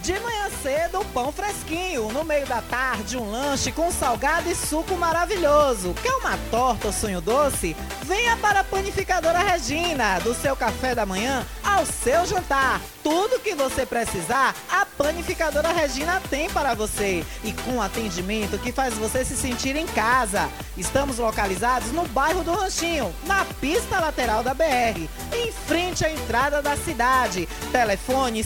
[0.00, 2.12] De manhã cedo, pão fresquinho.
[2.12, 5.96] No meio da tarde, um lanche com salgado e suco maravilhoso.
[6.00, 7.74] Quer uma torta ou sonho doce?
[8.04, 10.20] Venha para a Panificadora Regina.
[10.20, 12.80] Do seu café da manhã ao seu jantar.
[13.04, 17.22] Tudo que você precisar, a Panificadora Regina tem para você.
[17.44, 20.48] E com atendimento que faz você se sentir em casa.
[20.74, 26.62] Estamos localizados no bairro do Ranchinho, na pista lateral da BR, em frente à entrada
[26.62, 27.46] da cidade.
[27.70, 28.42] Telefone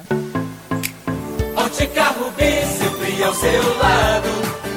[1.56, 4.77] Ótica Rubi, sempre ao seu lado.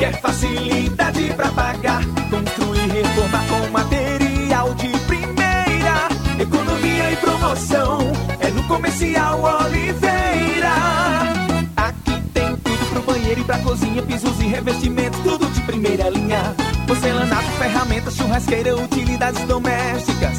[0.00, 2.02] Quer facilidade pra pagar.
[2.30, 6.08] Construir, reformar com material de primeira.
[6.38, 7.98] Economia e promoção.
[8.40, 10.72] É no Comercial Oliveira.
[11.76, 14.00] Aqui tem tudo pro banheiro e pra cozinha.
[14.00, 16.56] Pisos e revestimentos, tudo de primeira linha.
[16.86, 20.38] Porcelanato, ferramentas, churrasqueira, utilidades domésticas.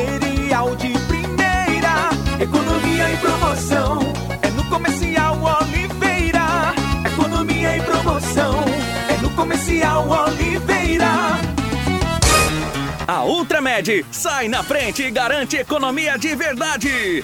[3.61, 3.99] promoção.
[4.41, 6.73] É no Comercial Oliveira.
[7.05, 8.65] Economia e promoção.
[9.09, 11.05] É no Comercial Oliveira.
[13.07, 17.23] A Ultramed sai na frente e garante economia de verdade.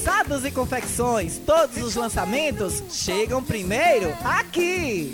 [0.45, 1.37] e Confecções.
[1.45, 5.13] Todos os lançamentos chegam primeiro aqui.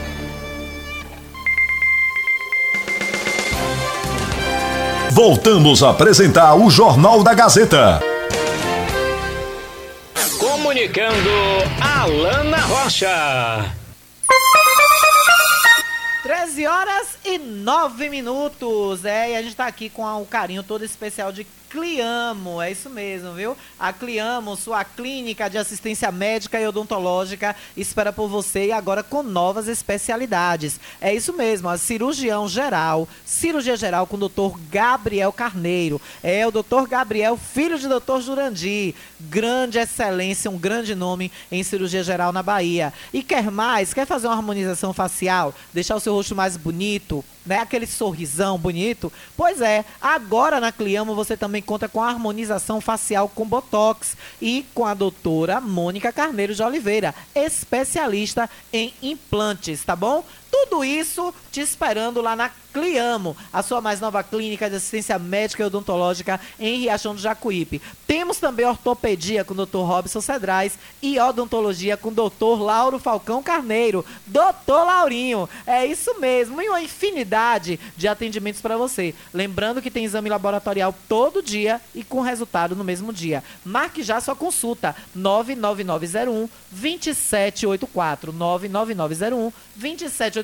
[5.23, 7.99] Voltamos a apresentar o Jornal da Gazeta.
[10.39, 11.29] Comunicando
[11.79, 13.71] Alana Rocha.
[16.23, 19.05] 13 horas e 9 minutos.
[19.05, 22.89] É, e a gente tá aqui com o carinho todo especial de Cliamo, é isso
[22.89, 23.55] mesmo, viu?
[23.79, 29.23] A Cliamo, sua clínica de assistência médica e odontológica, espera por você e agora com
[29.23, 30.81] novas especialidades.
[30.99, 36.01] É isso mesmo, a cirurgião geral, cirurgia geral com o doutor Gabriel Carneiro.
[36.21, 38.93] É o doutor Gabriel, filho de doutor Jurandir.
[39.17, 42.91] Grande excelência, um grande nome em cirurgia geral na Bahia.
[43.13, 43.93] E quer mais?
[43.93, 45.55] Quer fazer uma harmonização facial?
[45.73, 47.23] Deixar o seu rosto mais bonito?
[47.45, 47.59] Né?
[47.59, 49.11] Aquele sorrisão bonito.
[49.35, 54.65] Pois é, agora na Cliamo você também conta com a harmonização facial com Botox e
[54.73, 60.23] com a doutora Mônica Carneiro de Oliveira, especialista em implantes, tá bom?
[60.51, 65.61] Tudo isso te esperando lá na Cliamo, a sua mais nova clínica de assistência médica
[65.61, 67.81] e odontológica em Riachão do Jacuípe.
[68.07, 69.79] Temos também ortopedia com o Dr.
[69.79, 72.61] Robson Cedrais e odontologia com o Dr.
[72.61, 74.05] Lauro Falcão Carneiro.
[74.25, 79.13] Doutor Laurinho, é isso mesmo, e uma infinidade de atendimentos para você.
[79.33, 83.43] Lembrando que tem exame laboratorial todo dia e com resultado no mesmo dia.
[83.65, 90.40] Marque já sua consulta, 99901 2784, 99901 2784.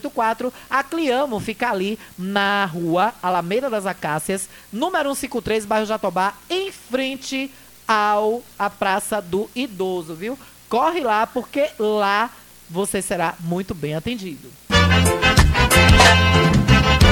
[0.70, 7.52] A Cliamo fica ali na rua Alameda das Acácias, número 153, bairro Jatobá, em frente
[7.88, 10.38] ao a Praça do Idoso, viu?
[10.70, 12.30] Corre lá porque lá
[12.70, 14.52] você será muito bem atendido.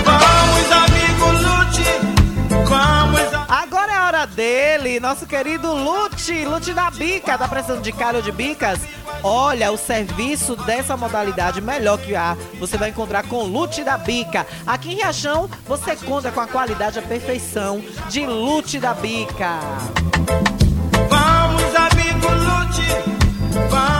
[0.04, 1.84] Vamos, amigo, lute.
[2.68, 3.85] Vamos, Agora
[4.26, 7.38] dele, nosso querido Lute, Lute da Bica.
[7.38, 8.80] Tá precisando de calho de bicas?
[9.24, 14.46] Olha, o serviço dessa modalidade melhor que há, você vai encontrar com Lute da Bica.
[14.66, 19.60] Aqui em Riachão, você conta com a qualidade e a perfeição de Lute da Bica.
[21.10, 23.70] Vamos, amigo, lute.
[23.70, 23.95] Vamos.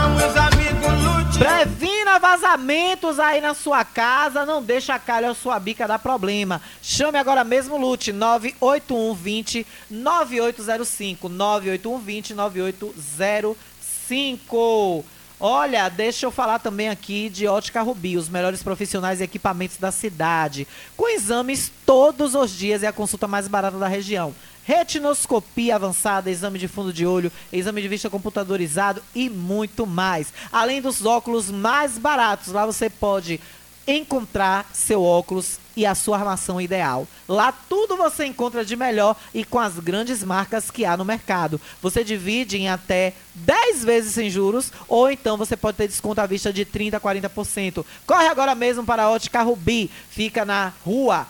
[1.38, 6.62] Previna vazamentos aí na sua casa, não deixa a calha ou sua bica dar problema.
[6.82, 15.04] Chame agora mesmo o Lute 98120 9805 98120 9805.
[15.38, 19.92] Olha, deixa eu falar também aqui de Ótica Rubi, os melhores profissionais e equipamentos da
[19.92, 24.34] cidade, com exames todos os dias e a consulta mais barata da região.
[24.66, 30.34] Retinoscopia avançada, exame de fundo de olho, exame de vista computadorizado e muito mais.
[30.52, 33.40] Além dos óculos mais baratos, lá você pode
[33.88, 37.08] encontrar seu óculos e a sua armação ideal.
[37.28, 41.62] Lá tudo você encontra de melhor e com as grandes marcas que há no mercado.
[41.82, 46.26] Você divide em até 10 vezes sem juros ou então você pode ter desconto à
[46.26, 47.86] vista de 30 a 40%.
[48.08, 49.92] Corre agora mesmo para a Ótica Rubi.
[50.10, 51.28] Fica na rua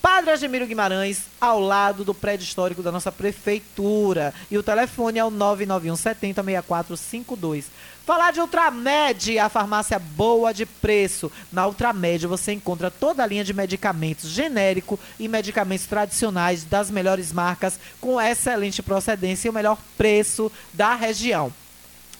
[0.00, 4.32] Padre Ademiro Guimarães, ao lado do prédio histórico da nossa prefeitura.
[4.50, 7.66] E o telefone é o 991 70 6452.
[8.06, 11.30] Falar de Ultramed, a farmácia boa de preço.
[11.52, 17.32] Na Ultramed você encontra toda a linha de medicamentos genérico e medicamentos tradicionais das melhores
[17.32, 21.52] marcas com excelente procedência e o melhor preço da região.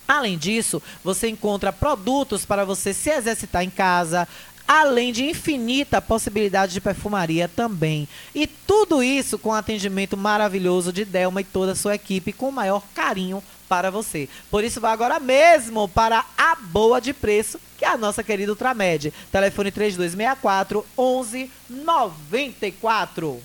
[0.07, 4.27] Além disso, você encontra produtos para você se exercitar em casa,
[4.69, 8.07] além de infinita possibilidade de perfumaria também.
[8.35, 12.53] E tudo isso com atendimento maravilhoso de Delma e toda a sua equipe com o
[12.53, 14.29] maior carinho para você.
[14.51, 18.53] Por isso, vá agora mesmo para a boa de preço, que é a nossa querida
[18.53, 19.13] Ultramed.
[19.33, 23.43] Telefone 3264 1194.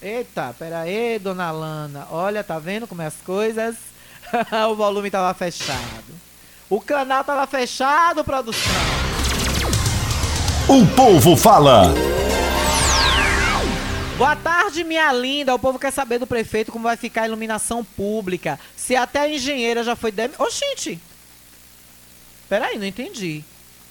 [0.00, 2.06] Eita, pera aí, dona Lana.
[2.10, 3.76] Olha, tá vendo como é as coisas?
[4.70, 6.23] o volume tava fechado.
[6.70, 8.72] O canal tava fechado, produção.
[10.66, 11.92] O povo fala.
[14.16, 15.54] Boa tarde, minha linda.
[15.54, 18.58] O povo quer saber do prefeito como vai ficar a iluminação pública.
[18.74, 20.30] Se até a engenheira já foi dem...
[20.38, 20.98] Ô, gente.
[22.48, 23.44] Peraí, não entendi.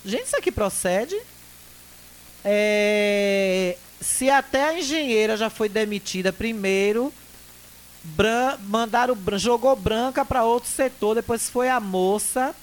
[0.04, 1.16] Gente, isso aqui procede?
[2.44, 3.78] É...
[4.02, 7.14] Se até a engenheira já foi demitida primeiro,
[8.04, 8.58] bran...
[8.62, 12.56] mandaram jogou branca para outro setor, depois foi a moça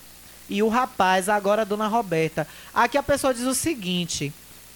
[0.50, 2.46] e o rapaz, agora a dona Roberta.
[2.74, 4.32] Aqui a pessoa diz o seguinte: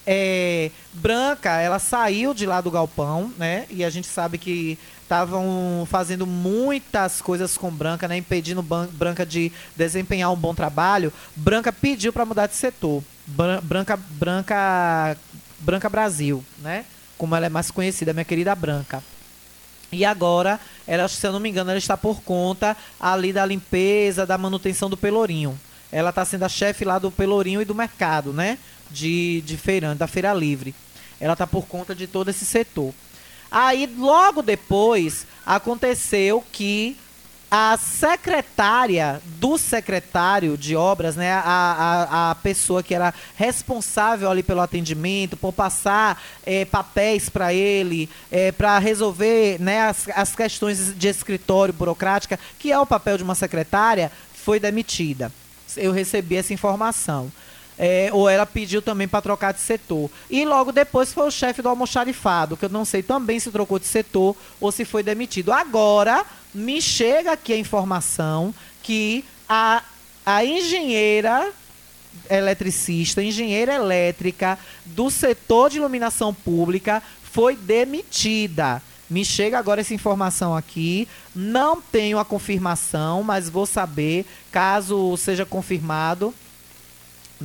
[0.07, 3.67] é, Branca, ela saiu de lá do galpão, né?
[3.69, 8.17] E a gente sabe que estavam fazendo muitas coisas com Branca, né?
[8.17, 11.13] Impedindo Branca de desempenhar um bom trabalho.
[11.37, 13.03] Branca pediu para mudar de setor.
[13.27, 15.17] Bran- Branca, Branca,
[15.61, 16.85] Branca Brasil, né?
[17.19, 19.03] Como ela é mais conhecida, minha querida Branca.
[19.95, 24.27] E agora, ela, se eu não me engano, ela está por conta ali da limpeza,
[24.27, 25.59] da manutenção do Pelourinho.
[25.91, 28.59] Ela está sendo a chefe lá do Pelourinho e do mercado, né?
[28.91, 30.75] De, de feirante, da Feira Livre.
[31.21, 32.93] Ela está por conta de todo esse setor.
[33.51, 36.97] Aí, logo depois, aconteceu que
[37.57, 44.43] a secretária do secretário de obras, né, a, a, a pessoa que era responsável ali
[44.43, 48.11] pelo atendimento, por passar eh, papéis para ele,
[48.59, 53.37] para resolver né, as, as questões de escritório burocrática, que é o papel de uma
[53.37, 55.31] secretária, foi demitida.
[55.77, 57.31] Eu recebi essa informação.
[57.77, 60.09] É, ou ela pediu também para trocar de setor.
[60.31, 63.79] E logo depois foi o chefe do almoxarifado, que eu não sei também se trocou
[63.79, 65.53] de setor ou se foi demitido.
[65.53, 66.25] Agora
[66.55, 69.83] me chega aqui a informação que a,
[70.25, 71.53] a engenheira
[72.31, 78.81] eletricista, engenheira elétrica do setor de iluminação pública foi demitida.
[79.11, 81.07] Me chega agora essa informação aqui.
[81.35, 86.33] Não tenho a confirmação, mas vou saber caso seja confirmado,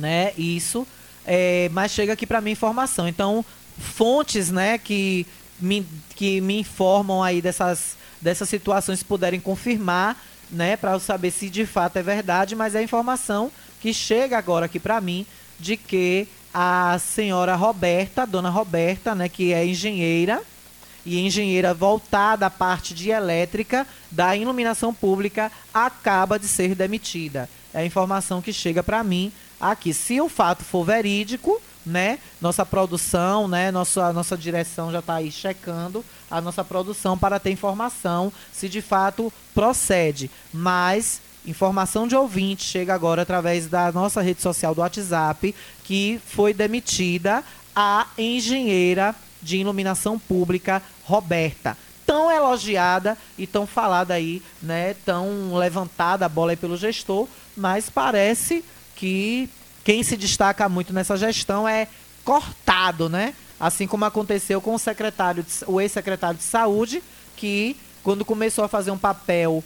[0.00, 0.32] né?
[0.36, 0.86] Isso.
[1.24, 3.06] É, mas chega aqui para mim informação.
[3.06, 3.44] Então,
[3.78, 5.26] fontes, né, que
[5.60, 5.86] me,
[6.16, 10.20] que me informam aí dessas, dessas situações, puderem confirmar,
[10.50, 13.50] né, para eu saber se de fato é verdade, mas é a informação
[13.80, 15.26] que chega agora aqui para mim
[15.58, 20.42] de que a senhora Roberta, dona Roberta, né, que é engenheira
[21.06, 27.48] e engenheira voltada à parte de elétrica da iluminação pública, acaba de ser demitida.
[27.72, 29.92] É a informação que chega para mim aqui.
[29.92, 35.30] Se o fato for verídico, né, nossa produção, né, nossa, nossa direção já está aí
[35.30, 40.30] checando a nossa produção para ter informação se de fato procede.
[40.52, 45.54] Mas informação de ouvinte chega agora através da nossa rede social do WhatsApp
[45.84, 47.42] que foi demitida
[47.74, 51.76] a engenheira de iluminação pública Roberta.
[52.06, 54.94] Tão elogiada e tão falada aí, né?
[55.04, 58.64] Tão levantada a bola aí pelo gestor, mas parece
[59.00, 59.48] que
[59.82, 61.88] quem se destaca muito nessa gestão é
[62.22, 63.34] cortado, né?
[63.58, 67.02] Assim como aconteceu com o secretário, de, o ex-secretário de saúde,
[67.34, 69.64] que quando começou a fazer um papel,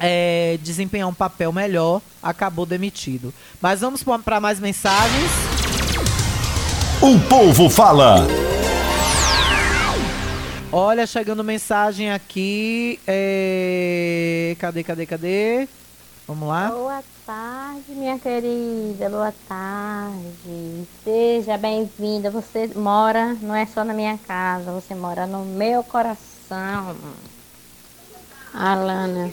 [0.00, 3.32] é, desempenhar um papel melhor, acabou demitido.
[3.60, 5.30] Mas vamos para mais mensagens.
[7.02, 8.26] O povo fala.
[10.72, 12.98] Olha, chegando mensagem aqui.
[13.06, 14.56] É...
[14.58, 15.68] Cadê, cadê, cadê?
[16.26, 16.70] Vamos lá.
[16.70, 19.10] Boa tarde, minha querida.
[19.10, 20.88] Boa tarde.
[21.04, 22.30] Seja bem-vinda.
[22.30, 26.96] Você mora, não é só na minha casa, você mora no meu coração.
[28.54, 29.30] Alana,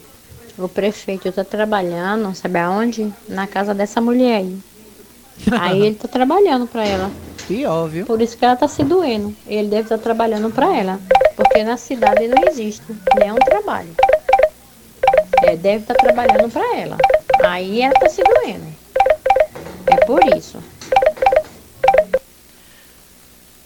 [0.58, 3.14] o prefeito está trabalhando, sabe aonde?
[3.30, 4.60] Na casa dessa mulher aí.
[5.62, 7.10] Aí ele tá trabalhando para ela.
[7.48, 8.06] Pior, viu?
[8.06, 9.34] Por isso que ela tá se doendo.
[9.48, 11.00] Ele deve estar trabalhando para ela.
[11.38, 12.84] Porque na cidade não existe
[13.18, 13.96] nenhum trabalho.
[15.44, 16.98] É, deve estar trabalhando para ela.
[17.44, 18.68] Aí ela tá se doendo.
[19.88, 20.60] É por isso.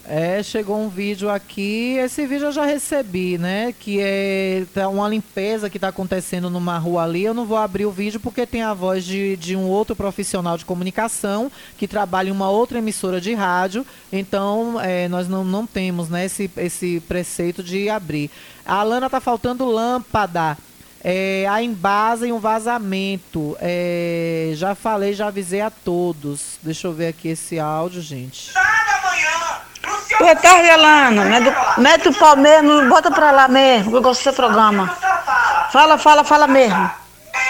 [0.08, 1.98] É, chegou um vídeo aqui.
[1.98, 3.74] Esse vídeo eu já recebi, né?
[3.80, 7.24] Que é tá uma limpeza que está acontecendo numa rua ali.
[7.24, 10.58] Eu não vou abrir o vídeo porque tem a voz de, de um outro profissional
[10.58, 13.84] de comunicação que trabalha em uma outra emissora de rádio.
[14.14, 18.30] Então, é, nós não, não temos né, esse, esse preceito de abrir.
[18.64, 20.56] A Alana tá faltando lâmpada.
[21.08, 23.56] É, a embasa e um vazamento.
[23.62, 26.58] É, já falei, já avisei a todos.
[26.64, 28.52] Deixa eu ver aqui esse áudio, gente.
[30.18, 31.26] Boa tarde, Alana.
[31.26, 34.98] Mete, mete o pau mesmo, bota pra lá mesmo, que eu gosto do seu programa.
[35.72, 36.90] Fala, fala, fala mesmo.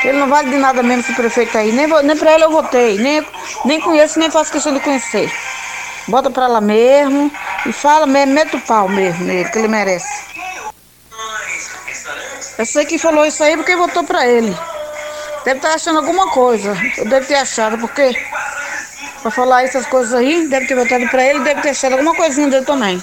[0.04, 1.72] Ele não vale de nada mesmo esse prefeito aí.
[1.72, 2.98] Nem, nem pra ele eu votei.
[2.98, 3.26] Nem,
[3.64, 5.32] nem conheço, nem faço questão de conhecer.
[6.10, 7.32] Bota pra lá mesmo
[7.66, 10.35] e fala mesmo, mete o pau mesmo nele, que ele merece.
[12.58, 14.56] Eu sei que falou isso aí porque votou pra ele.
[15.44, 16.74] Deve estar achando alguma coisa.
[17.06, 18.18] Deve ter achado, porque
[19.22, 22.48] pra falar essas coisas aí, deve ter votado pra ele, deve ter achado alguma coisinha
[22.48, 23.02] dele também.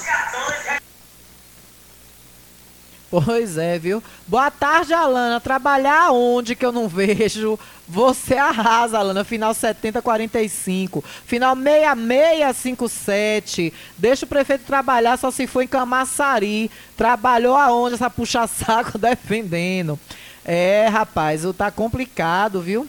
[3.12, 4.02] Pois é, viu?
[4.26, 5.39] Boa tarde, Alana.
[5.39, 7.59] Trabalhar onde que eu não vejo?
[7.86, 9.22] Você arrasa, Alana.
[9.22, 11.05] Final 7045.
[11.26, 13.70] Final 6657.
[13.98, 16.70] Deixa o prefeito trabalhar só se for em Camaçari.
[16.97, 20.01] Trabalhou aonde essa puxa-saco defendendo?
[20.43, 22.89] É, rapaz, tá complicado, viu?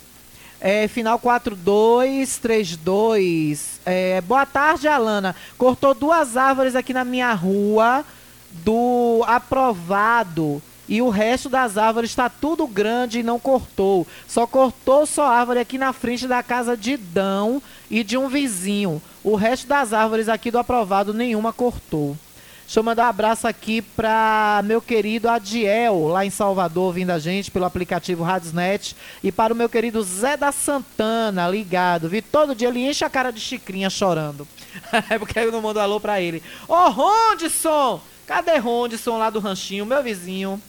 [0.62, 3.82] É, final 4232.
[3.86, 5.36] É, boa tarde, Alana.
[5.58, 8.06] Cortou duas árvores aqui na minha rua
[8.54, 14.06] do aprovado e o resto das árvores está tudo grande e não cortou.
[14.28, 19.02] Só cortou só árvore aqui na frente da casa de Dão e de um vizinho.
[19.24, 22.18] O resto das árvores aqui do aprovado nenhuma cortou.
[22.66, 27.20] Deixa eu mandar um abraço aqui para meu querido Adiel, lá em Salvador, ouvindo a
[27.20, 28.96] gente pelo aplicativo Radiosnet.
[29.22, 32.10] E para o meu querido Zé da Santana, ligado.
[32.10, 34.48] Vi todo dia ele enche a cara de chicrinha chorando.
[35.10, 36.42] é porque eu não mando alô para ele.
[36.68, 38.02] Ô, Rondson!
[38.26, 40.62] Cadê Rondson lá do ranchinho, meu vizinho?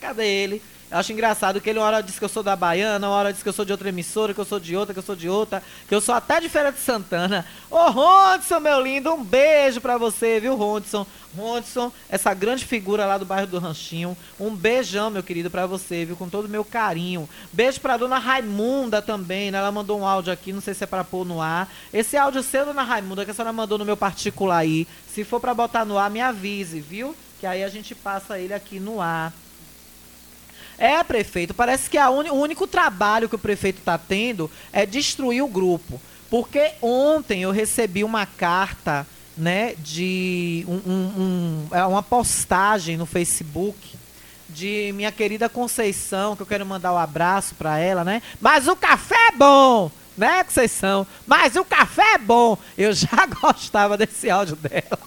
[0.00, 0.62] Cadê ele?
[0.94, 3.32] Eu acho engraçado que ele uma hora diz que eu sou da Baiana, uma hora
[3.32, 5.16] diz que eu sou de outra emissora, que eu sou de outra, que eu sou
[5.16, 7.44] de outra, que eu sou até de Feira de Santana.
[7.68, 11.04] Ô, Rondson, meu lindo, um beijo pra você, viu, Rondson?
[11.36, 14.16] Rondson, essa grande figura lá do bairro do Ranchinho.
[14.38, 16.14] Um beijão, meu querido, pra você, viu?
[16.14, 17.28] Com todo o meu carinho.
[17.52, 19.58] Beijo pra dona Raimunda também, né?
[19.58, 21.68] Ela mandou um áudio aqui, não sei se é pra pôr no ar.
[21.92, 24.86] Esse áudio seu, dona Raimunda, que a senhora mandou no meu particular aí.
[25.12, 27.16] Se for pra botar no ar, me avise, viu?
[27.40, 29.32] Que aí a gente passa ele aqui no ar.
[30.84, 34.84] É, prefeito, parece que a uni- o único trabalho que o prefeito está tendo é
[34.84, 36.00] destruir o grupo.
[36.28, 39.06] Porque ontem eu recebi uma carta,
[39.36, 43.96] né, de um, um- um- é uma postagem no Facebook
[44.48, 48.20] de minha querida Conceição, que eu quero mandar um abraço para ela, né?
[48.40, 51.06] Mas o café é bom, né, Conceição?
[51.26, 52.58] Mas o café é bom.
[52.76, 54.98] Eu já gostava desse áudio dela.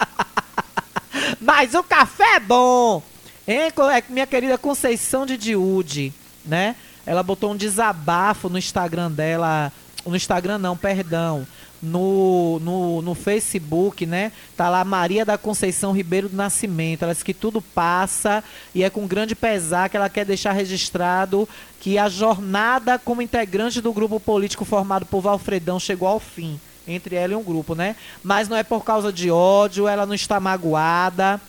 [1.40, 3.02] Mas o café é bom.
[3.48, 3.72] É
[4.10, 6.12] minha querida Conceição de Diude,
[6.46, 6.76] né?
[7.06, 9.72] Ela botou um desabafo no Instagram dela.
[10.06, 11.48] No Instagram não, perdão.
[11.82, 14.34] No, no, no Facebook, né?
[14.58, 17.04] Tá lá Maria da Conceição Ribeiro do Nascimento.
[17.04, 18.44] Ela disse que tudo passa
[18.76, 21.48] e é com grande pesar que ela quer deixar registrado
[21.80, 26.60] que a jornada como integrante do grupo político formado por Valfredão chegou ao fim.
[26.86, 27.96] Entre ela e um grupo, né?
[28.22, 31.40] Mas não é por causa de ódio, ela não está magoada.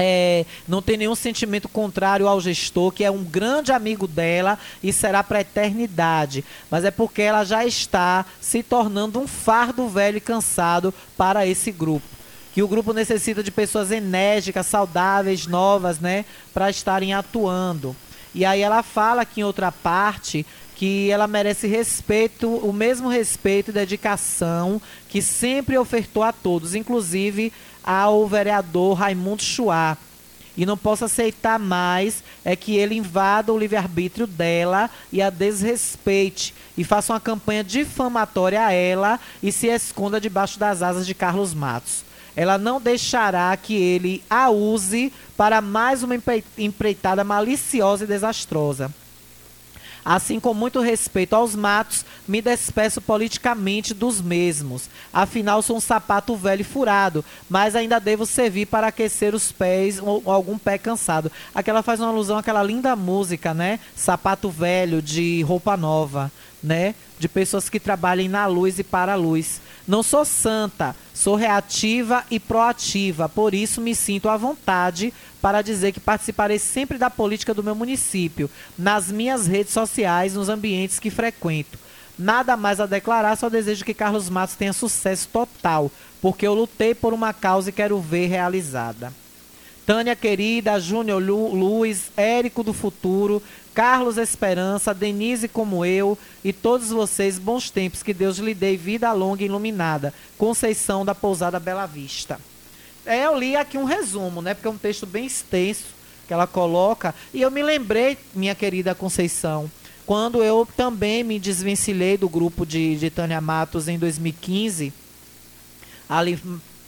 [0.00, 4.92] É, não tem nenhum sentimento contrário ao gestor, que é um grande amigo dela e
[4.92, 6.44] será para a eternidade.
[6.70, 11.70] Mas é porque ela já está se tornando um fardo velho e cansado para esse
[11.70, 12.06] grupo.
[12.54, 16.24] Que o grupo necessita de pessoas enérgicas, saudáveis, novas, né?
[16.52, 17.94] Para estarem atuando.
[18.34, 20.46] E aí ela fala que em outra parte
[20.80, 27.52] que ela merece respeito, o mesmo respeito e dedicação que sempre ofertou a todos, inclusive
[27.84, 29.96] ao vereador Raimundo Chua.
[30.56, 36.54] E não posso aceitar mais é que ele invada o livre-arbítrio dela e a desrespeite
[36.76, 41.54] e faça uma campanha difamatória a ela e se esconda debaixo das asas de Carlos
[41.54, 42.04] Matos.
[42.36, 48.92] Ela não deixará que ele a use para mais uma empre- empreitada maliciosa e desastrosa.
[50.04, 54.88] Assim, com muito respeito aos matos, me despeço politicamente dos mesmos.
[55.12, 60.00] Afinal, sou um sapato velho e furado, mas ainda devo servir para aquecer os pés
[60.02, 61.30] ou algum pé cansado.
[61.54, 63.78] Aquela faz uma alusão àquela linda música, né?
[63.94, 66.32] Sapato velho de roupa nova,
[66.62, 66.94] né?
[67.18, 69.60] De pessoas que trabalhem na luz e para a luz.
[69.86, 75.92] Não sou santa, sou reativa e proativa, por isso me sinto à vontade para dizer
[75.92, 81.10] que participarei sempre da política do meu município, nas minhas redes sociais, nos ambientes que
[81.10, 81.78] frequento.
[82.18, 85.90] Nada mais a declarar, só desejo que Carlos Matos tenha sucesso total,
[86.20, 89.12] porque eu lutei por uma causa e quero ver realizada.
[89.86, 93.42] Tânia querida, Júnior Lu, Luiz, Érico do Futuro,
[93.74, 99.10] Carlos Esperança, Denise como eu e todos vocês, bons tempos, que Deus lhe dê vida
[99.12, 100.12] longa e iluminada.
[100.36, 102.38] Conceição da Pousada Bela Vista.
[103.10, 104.54] É, eu li aqui um resumo, né?
[104.54, 105.86] Porque é um texto bem extenso
[106.28, 107.12] que ela coloca.
[107.34, 109.68] E eu me lembrei, minha querida Conceição,
[110.06, 114.92] quando eu também me desvencilhei do grupo de, de Tânia Matos em 2015,
[116.08, 116.40] ali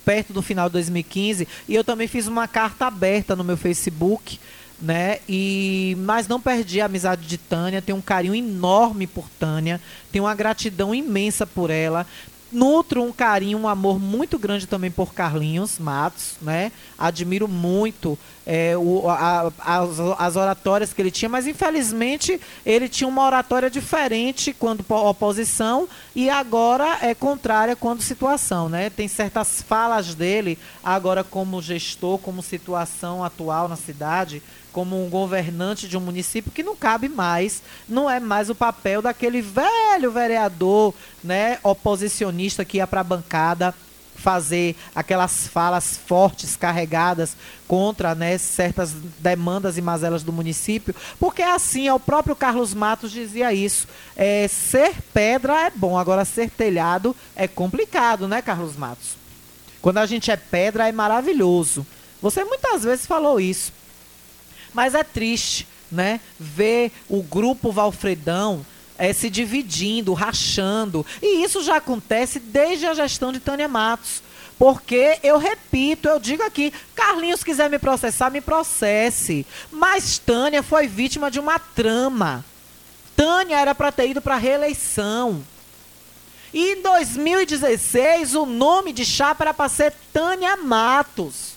[0.05, 4.39] perto do final de 2015, e eu também fiz uma carta aberta no meu Facebook,
[4.81, 5.19] né?
[5.29, 9.81] E mas não perdi a amizade de Tânia, tenho um carinho enorme por Tânia,
[10.13, 12.07] tenho uma gratidão imensa por ela.
[12.53, 16.71] Nutro um carinho, um amor muito grande também por Carlinhos Matos, né?
[16.99, 23.07] Admiro muito é, o- a- as, as oratórias que ele tinha, mas infelizmente ele tinha
[23.09, 28.91] uma oratória diferente quando po- oposição e agora é contrária quando situação, né?
[28.91, 34.43] Tem certas falas dele agora como gestor, como situação atual na cidade,
[34.73, 39.03] como um governante de um município que não cabe mais, não é mais o papel
[39.03, 43.75] daquele velho vereador, né, oposicionista que ia para a bancada
[44.15, 47.37] fazer aquelas falas fortes, carregadas
[47.67, 53.11] contra né, certas demandas e mazelas do município, porque assim, é o próprio Carlos Matos
[53.11, 53.89] dizia isso.
[54.15, 59.17] É, ser pedra é bom, agora ser telhado é complicado, né, Carlos Matos?
[59.81, 61.85] Quando a gente é pedra é maravilhoso.
[62.23, 63.73] Você muitas vezes falou isso.
[64.73, 66.21] Mas é triste, né?
[66.39, 68.65] Ver o grupo Valfredão
[68.99, 71.05] eh, se dividindo, rachando.
[71.21, 74.23] E isso já acontece desde a gestão de Tânia Matos.
[74.59, 79.45] Porque, eu repito, eu digo aqui, Carlinhos quiser me processar, me processe.
[79.71, 82.45] Mas Tânia foi vítima de uma trama.
[83.17, 85.43] Tânia era para ter ido para reeleição.
[86.55, 91.52] E em 2016, o nome de chapa era para ser Tânia Matos.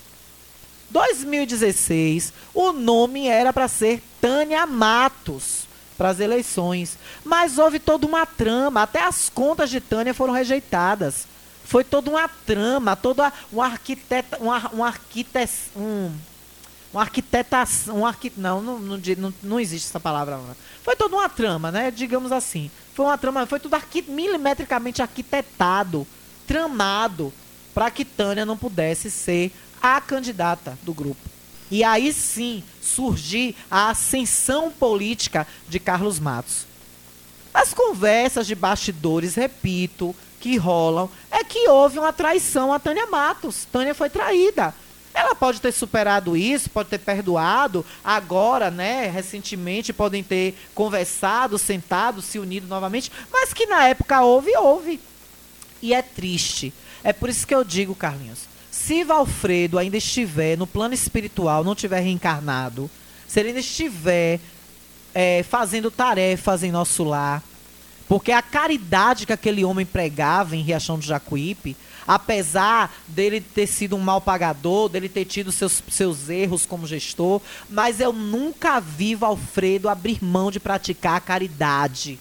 [0.95, 5.65] 2016, o nome era para ser Tânia Matos
[5.97, 6.97] para as eleições.
[7.21, 11.27] Mas houve toda uma trama, até as contas de Tânia foram rejeitadas.
[11.65, 16.13] Foi toda uma trama, toda um arquiteta, um, ar- um arquite, um,
[16.93, 20.37] um arqui, não, não, não, não existe essa palavra.
[20.37, 20.55] Não.
[20.81, 21.91] Foi toda uma trama, né?
[21.91, 22.71] Digamos assim.
[22.93, 26.07] Foi uma trama, foi tudo arqui, milimetricamente arquitetado,
[26.47, 27.33] tramado,
[27.73, 29.51] para que Tânia não pudesse ser
[29.85, 31.29] a candidata do grupo.
[31.69, 36.65] E aí sim surgir a ascensão política de Carlos Matos.
[37.53, 43.65] As conversas de bastidores, repito, que rolam, é que houve uma traição a Tânia Matos.
[43.71, 44.73] Tânia foi traída.
[45.13, 47.85] Ela pode ter superado isso, pode ter perdoado.
[48.03, 53.09] Agora, né, recentemente, podem ter conversado, sentado, se unido novamente.
[53.31, 54.99] Mas que na época houve, houve.
[55.81, 56.73] E é triste.
[57.01, 58.39] É por isso que eu digo, Carlinhos,
[58.85, 62.89] se Valfredo ainda estiver no plano espiritual, não tiver reencarnado,
[63.27, 64.39] se ele ainda estiver
[65.11, 67.41] é, fazendo tarefas em nosso lar,
[68.07, 71.75] porque a caridade que aquele homem pregava em Riachão do Jacuípe,
[72.07, 77.41] apesar dele ter sido um mal pagador, dele ter tido seus, seus erros como gestor,
[77.67, 82.19] mas eu nunca vi Valfredo abrir mão de praticar a caridade.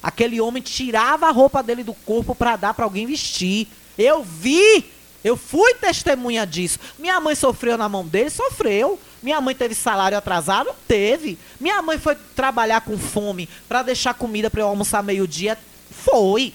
[0.00, 3.66] Aquele homem tirava a roupa dele do corpo para dar para alguém vestir.
[3.98, 4.84] Eu vi,
[5.26, 6.78] eu fui testemunha disso.
[6.96, 8.96] Minha mãe sofreu na mão dele, sofreu.
[9.20, 10.70] Minha mãe teve salário atrasado?
[10.86, 11.36] Teve.
[11.58, 15.58] Minha mãe foi trabalhar com fome para deixar comida para eu almoçar meio-dia?
[15.90, 16.54] Foi.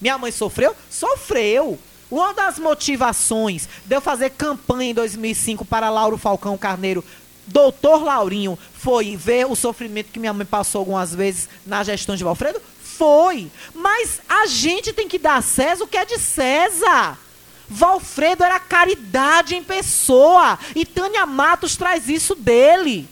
[0.00, 0.74] Minha mãe sofreu?
[0.88, 1.78] Sofreu.
[2.10, 7.04] Uma das motivações de eu fazer campanha em 2005 para Lauro Falcão Carneiro,
[7.46, 12.24] doutor Laurinho, foi ver o sofrimento que minha mãe passou algumas vezes na gestão de
[12.24, 12.62] Valfredo?
[12.82, 13.50] Foi.
[13.74, 17.25] Mas a gente tem que dar a César o que é de César.
[17.68, 20.58] Valfredo era caridade em pessoa.
[20.74, 23.08] E Tânia Matos traz isso dele.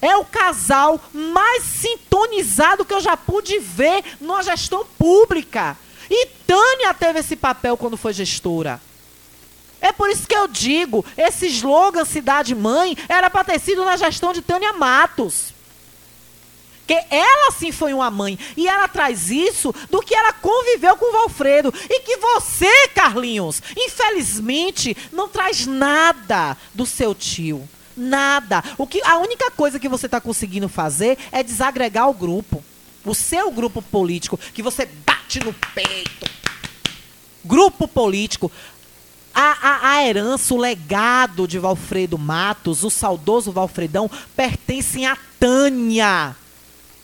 [0.00, 5.76] É o casal mais sintonizado que eu já pude ver numa gestão pública.
[6.10, 8.80] E Tânia teve esse papel quando foi gestora.
[9.80, 13.96] É por isso que eu digo, esse slogan Cidade Mãe era para ter sido na
[13.96, 15.52] gestão de Tânia Matos.
[16.88, 18.38] Que ela sim foi uma mãe.
[18.56, 21.72] E ela traz isso do que ela conviveu com o Valfredo.
[21.86, 27.68] E que você, Carlinhos, infelizmente, não traz nada do seu tio.
[27.94, 28.64] Nada.
[28.78, 32.64] O que, a única coisa que você está conseguindo fazer é desagregar o grupo.
[33.04, 36.30] O seu grupo político, que você bate no peito.
[37.44, 38.50] Grupo político.
[39.34, 46.34] A, a, a, herança, o legado de Valfredo Matos, o saudoso Valfredão, pertencem a Tânia.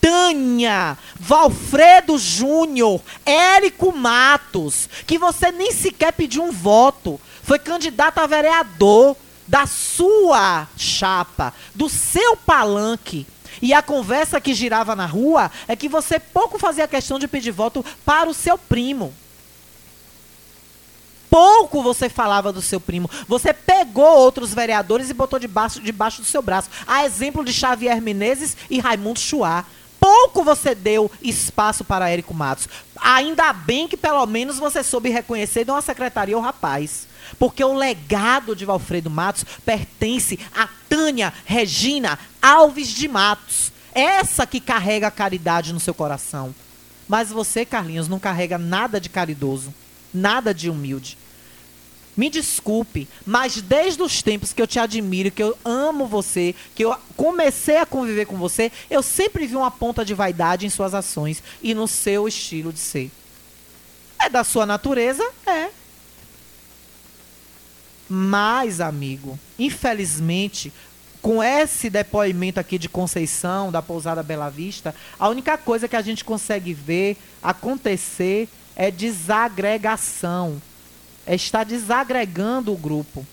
[0.05, 7.19] Tânia, Valfredo Júnior, Érico Matos, que você nem sequer pediu um voto.
[7.43, 9.17] Foi candidato a vereador
[9.49, 13.27] da sua chapa, do seu palanque.
[13.63, 17.53] E a conversa que girava na rua é que você pouco fazia questão de pedir
[17.53, 19.15] voto para o seu primo.
[21.31, 23.11] Pouco você falava do seu primo.
[23.27, 26.69] Você pegou outros vereadores e botou debaixo, debaixo do seu braço.
[26.87, 29.65] A exemplo de Xavier Menezes e Raimundo Chua.
[30.05, 32.69] Pouco você deu espaço para Érico Matos.
[33.01, 37.09] Ainda bem que pelo menos você soube reconhecer de uma secretaria o rapaz.
[37.39, 43.73] Porque o legado de Valfredo Matos pertence a Tânia Regina Alves de Matos.
[43.95, 46.55] Essa que carrega a caridade no seu coração.
[47.09, 49.73] Mas você, Carlinhos, não carrega nada de caridoso,
[50.13, 51.17] nada de humilde.
[52.17, 56.85] Me desculpe, mas desde os tempos que eu te admiro, que eu amo você, que
[56.85, 60.95] eu comecei a conviver com você, eu sempre vi uma ponta de vaidade em suas
[60.95, 63.11] ações e no seu estilo de ser.
[64.21, 65.29] É da sua natureza?
[65.45, 65.71] É.
[68.09, 70.73] Mas, amigo, infelizmente,
[71.21, 76.03] com esse depoimento aqui de Conceição, da pousada Bela Vista, a única coisa que a
[76.03, 80.61] gente consegue ver acontecer é desagregação.
[81.27, 83.27] É estar desagregando o grupo.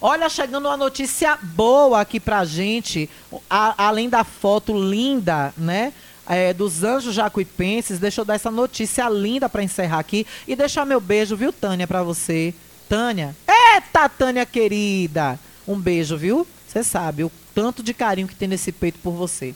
[0.00, 3.10] Olha, chegando uma notícia boa aqui pra gente,
[3.48, 5.92] além da foto linda, né?
[6.26, 10.86] É, dos anjos jacuipenses, deixa eu dar essa notícia linda para encerrar aqui e deixar
[10.86, 12.54] meu beijo, viu, Tânia, para você.
[12.88, 13.36] Tânia.
[13.46, 15.38] Eita, Tânia querida!
[15.66, 16.46] Um beijo, viu?
[16.66, 19.54] Você sabe o tanto de carinho que tem nesse peito por você.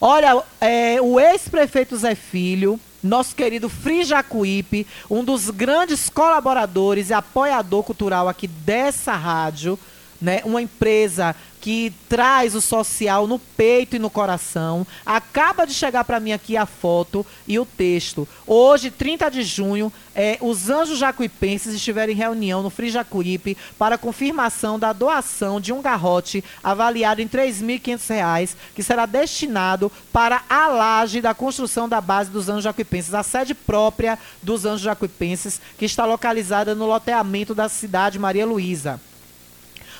[0.00, 7.14] Olha, é, o ex-prefeito Zé Filho, nosso querido Fri Jacuípe, um dos grandes colaboradores e
[7.14, 9.78] apoiador cultural aqui dessa rádio,
[10.20, 10.42] né?
[10.44, 11.34] Uma empresa
[11.66, 14.86] que traz o social no peito e no coração.
[15.04, 18.28] Acaba de chegar para mim aqui a foto e o texto.
[18.46, 23.98] Hoje, 30 de junho, é, os Anjos Jacuipenses estiveram em reunião no Free Jacuípe para
[23.98, 30.68] confirmação da doação de um garrote avaliado em R$ 3.500, que será destinado para a
[30.68, 35.84] laje da construção da base dos Anjos Jacuipenses, a sede própria dos Anjos Jacuipenses, que
[35.84, 39.00] está localizada no loteamento da cidade Maria Luísa.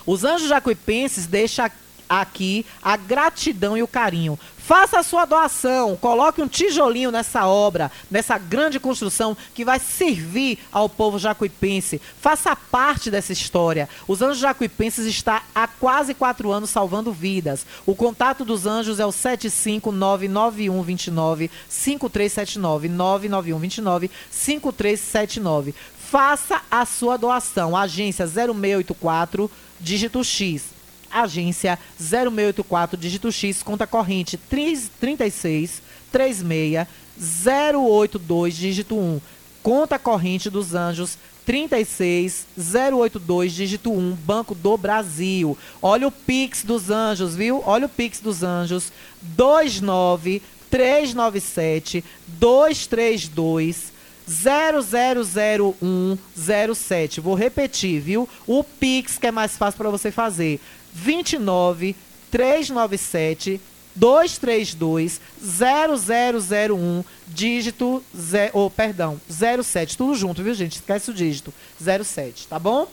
[0.07, 1.71] Os Anjos Jacuipenses deixa
[2.09, 4.39] aqui a gratidão e o carinho.
[4.57, 10.59] Faça a sua doação, coloque um tijolinho nessa obra, nessa grande construção que vai servir
[10.73, 12.01] ao povo jacuipense.
[12.21, 13.89] Faça parte dessa história.
[14.09, 17.65] Os Anjos Jacuipenses está há quase quatro anos salvando vidas.
[17.87, 25.77] O contato dos anjos é o 7599129 5379 99129 5379.
[26.11, 27.77] Faça a sua doação.
[27.77, 29.51] Agência 0684,
[29.81, 30.77] dígito X
[31.11, 35.83] agência 0684, dígito X, conta corrente 3, 36
[36.13, 36.87] 36
[37.19, 39.21] 082, dígito 1.
[39.63, 45.57] Conta corrente dos Anjos 36 082, dígito 1, Banco do Brasil.
[45.81, 47.63] Olha o Pix dos Anjos, viu?
[47.65, 48.93] Olha o Pix dos Anjos
[49.23, 53.96] 29 397 232
[54.27, 57.21] 000107.
[57.21, 58.27] Vou repetir, viu?
[58.47, 60.61] O Pix que é mais fácil para você fazer.
[60.93, 61.95] 29
[62.31, 63.61] 397
[63.95, 70.77] 232 0001 dígito ze, oh, perdão, 07, tudo junto, viu, gente?
[70.77, 71.53] Esquece o dígito.
[71.81, 72.87] 07, tá bom?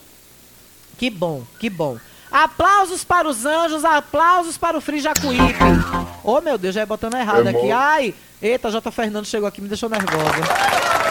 [0.98, 1.98] Que bom, que bom.
[2.32, 5.60] Aplausos para os anjos, aplausos para o Free Jacuípe.
[6.24, 7.62] Oh, meu Deus, já é botando errado É aqui.
[7.62, 7.74] bom.
[7.74, 8.92] Ai, eita, J.
[8.92, 11.03] Fernando chegou aqui, me deixou nervosa.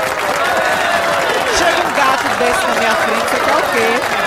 [1.56, 4.22] Chega um gato desse na minha frente, você quer o quê?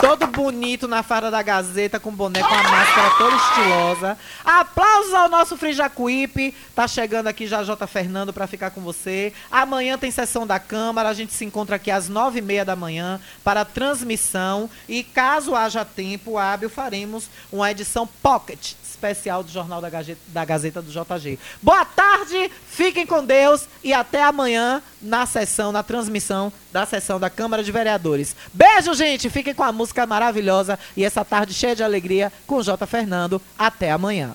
[0.00, 4.18] Todo bonito na farda da Gazeta, com boné, com a máscara toda estilosa.
[4.44, 6.54] Aplausos ao nosso Free Jacuípe.
[6.74, 7.86] Tá chegando aqui já J.
[7.86, 9.32] Fernando para ficar com você.
[9.50, 11.08] Amanhã tem sessão da Câmara.
[11.08, 14.68] A gente se encontra aqui às nove e meia da manhã para transmissão.
[14.86, 18.74] E caso haja tempo hábil, faremos uma edição pocket
[19.04, 21.38] especial do Jornal da Gazeta, da Gazeta do JG.
[21.62, 27.28] Boa tarde, fiquem com Deus e até amanhã na sessão, na transmissão da sessão da
[27.28, 28.34] Câmara de Vereadores.
[28.52, 32.62] Beijo, gente, fiquem com a música maravilhosa e essa tarde cheia de alegria com o
[32.62, 32.86] J.
[32.86, 33.40] Fernando.
[33.58, 34.32] Até amanhã.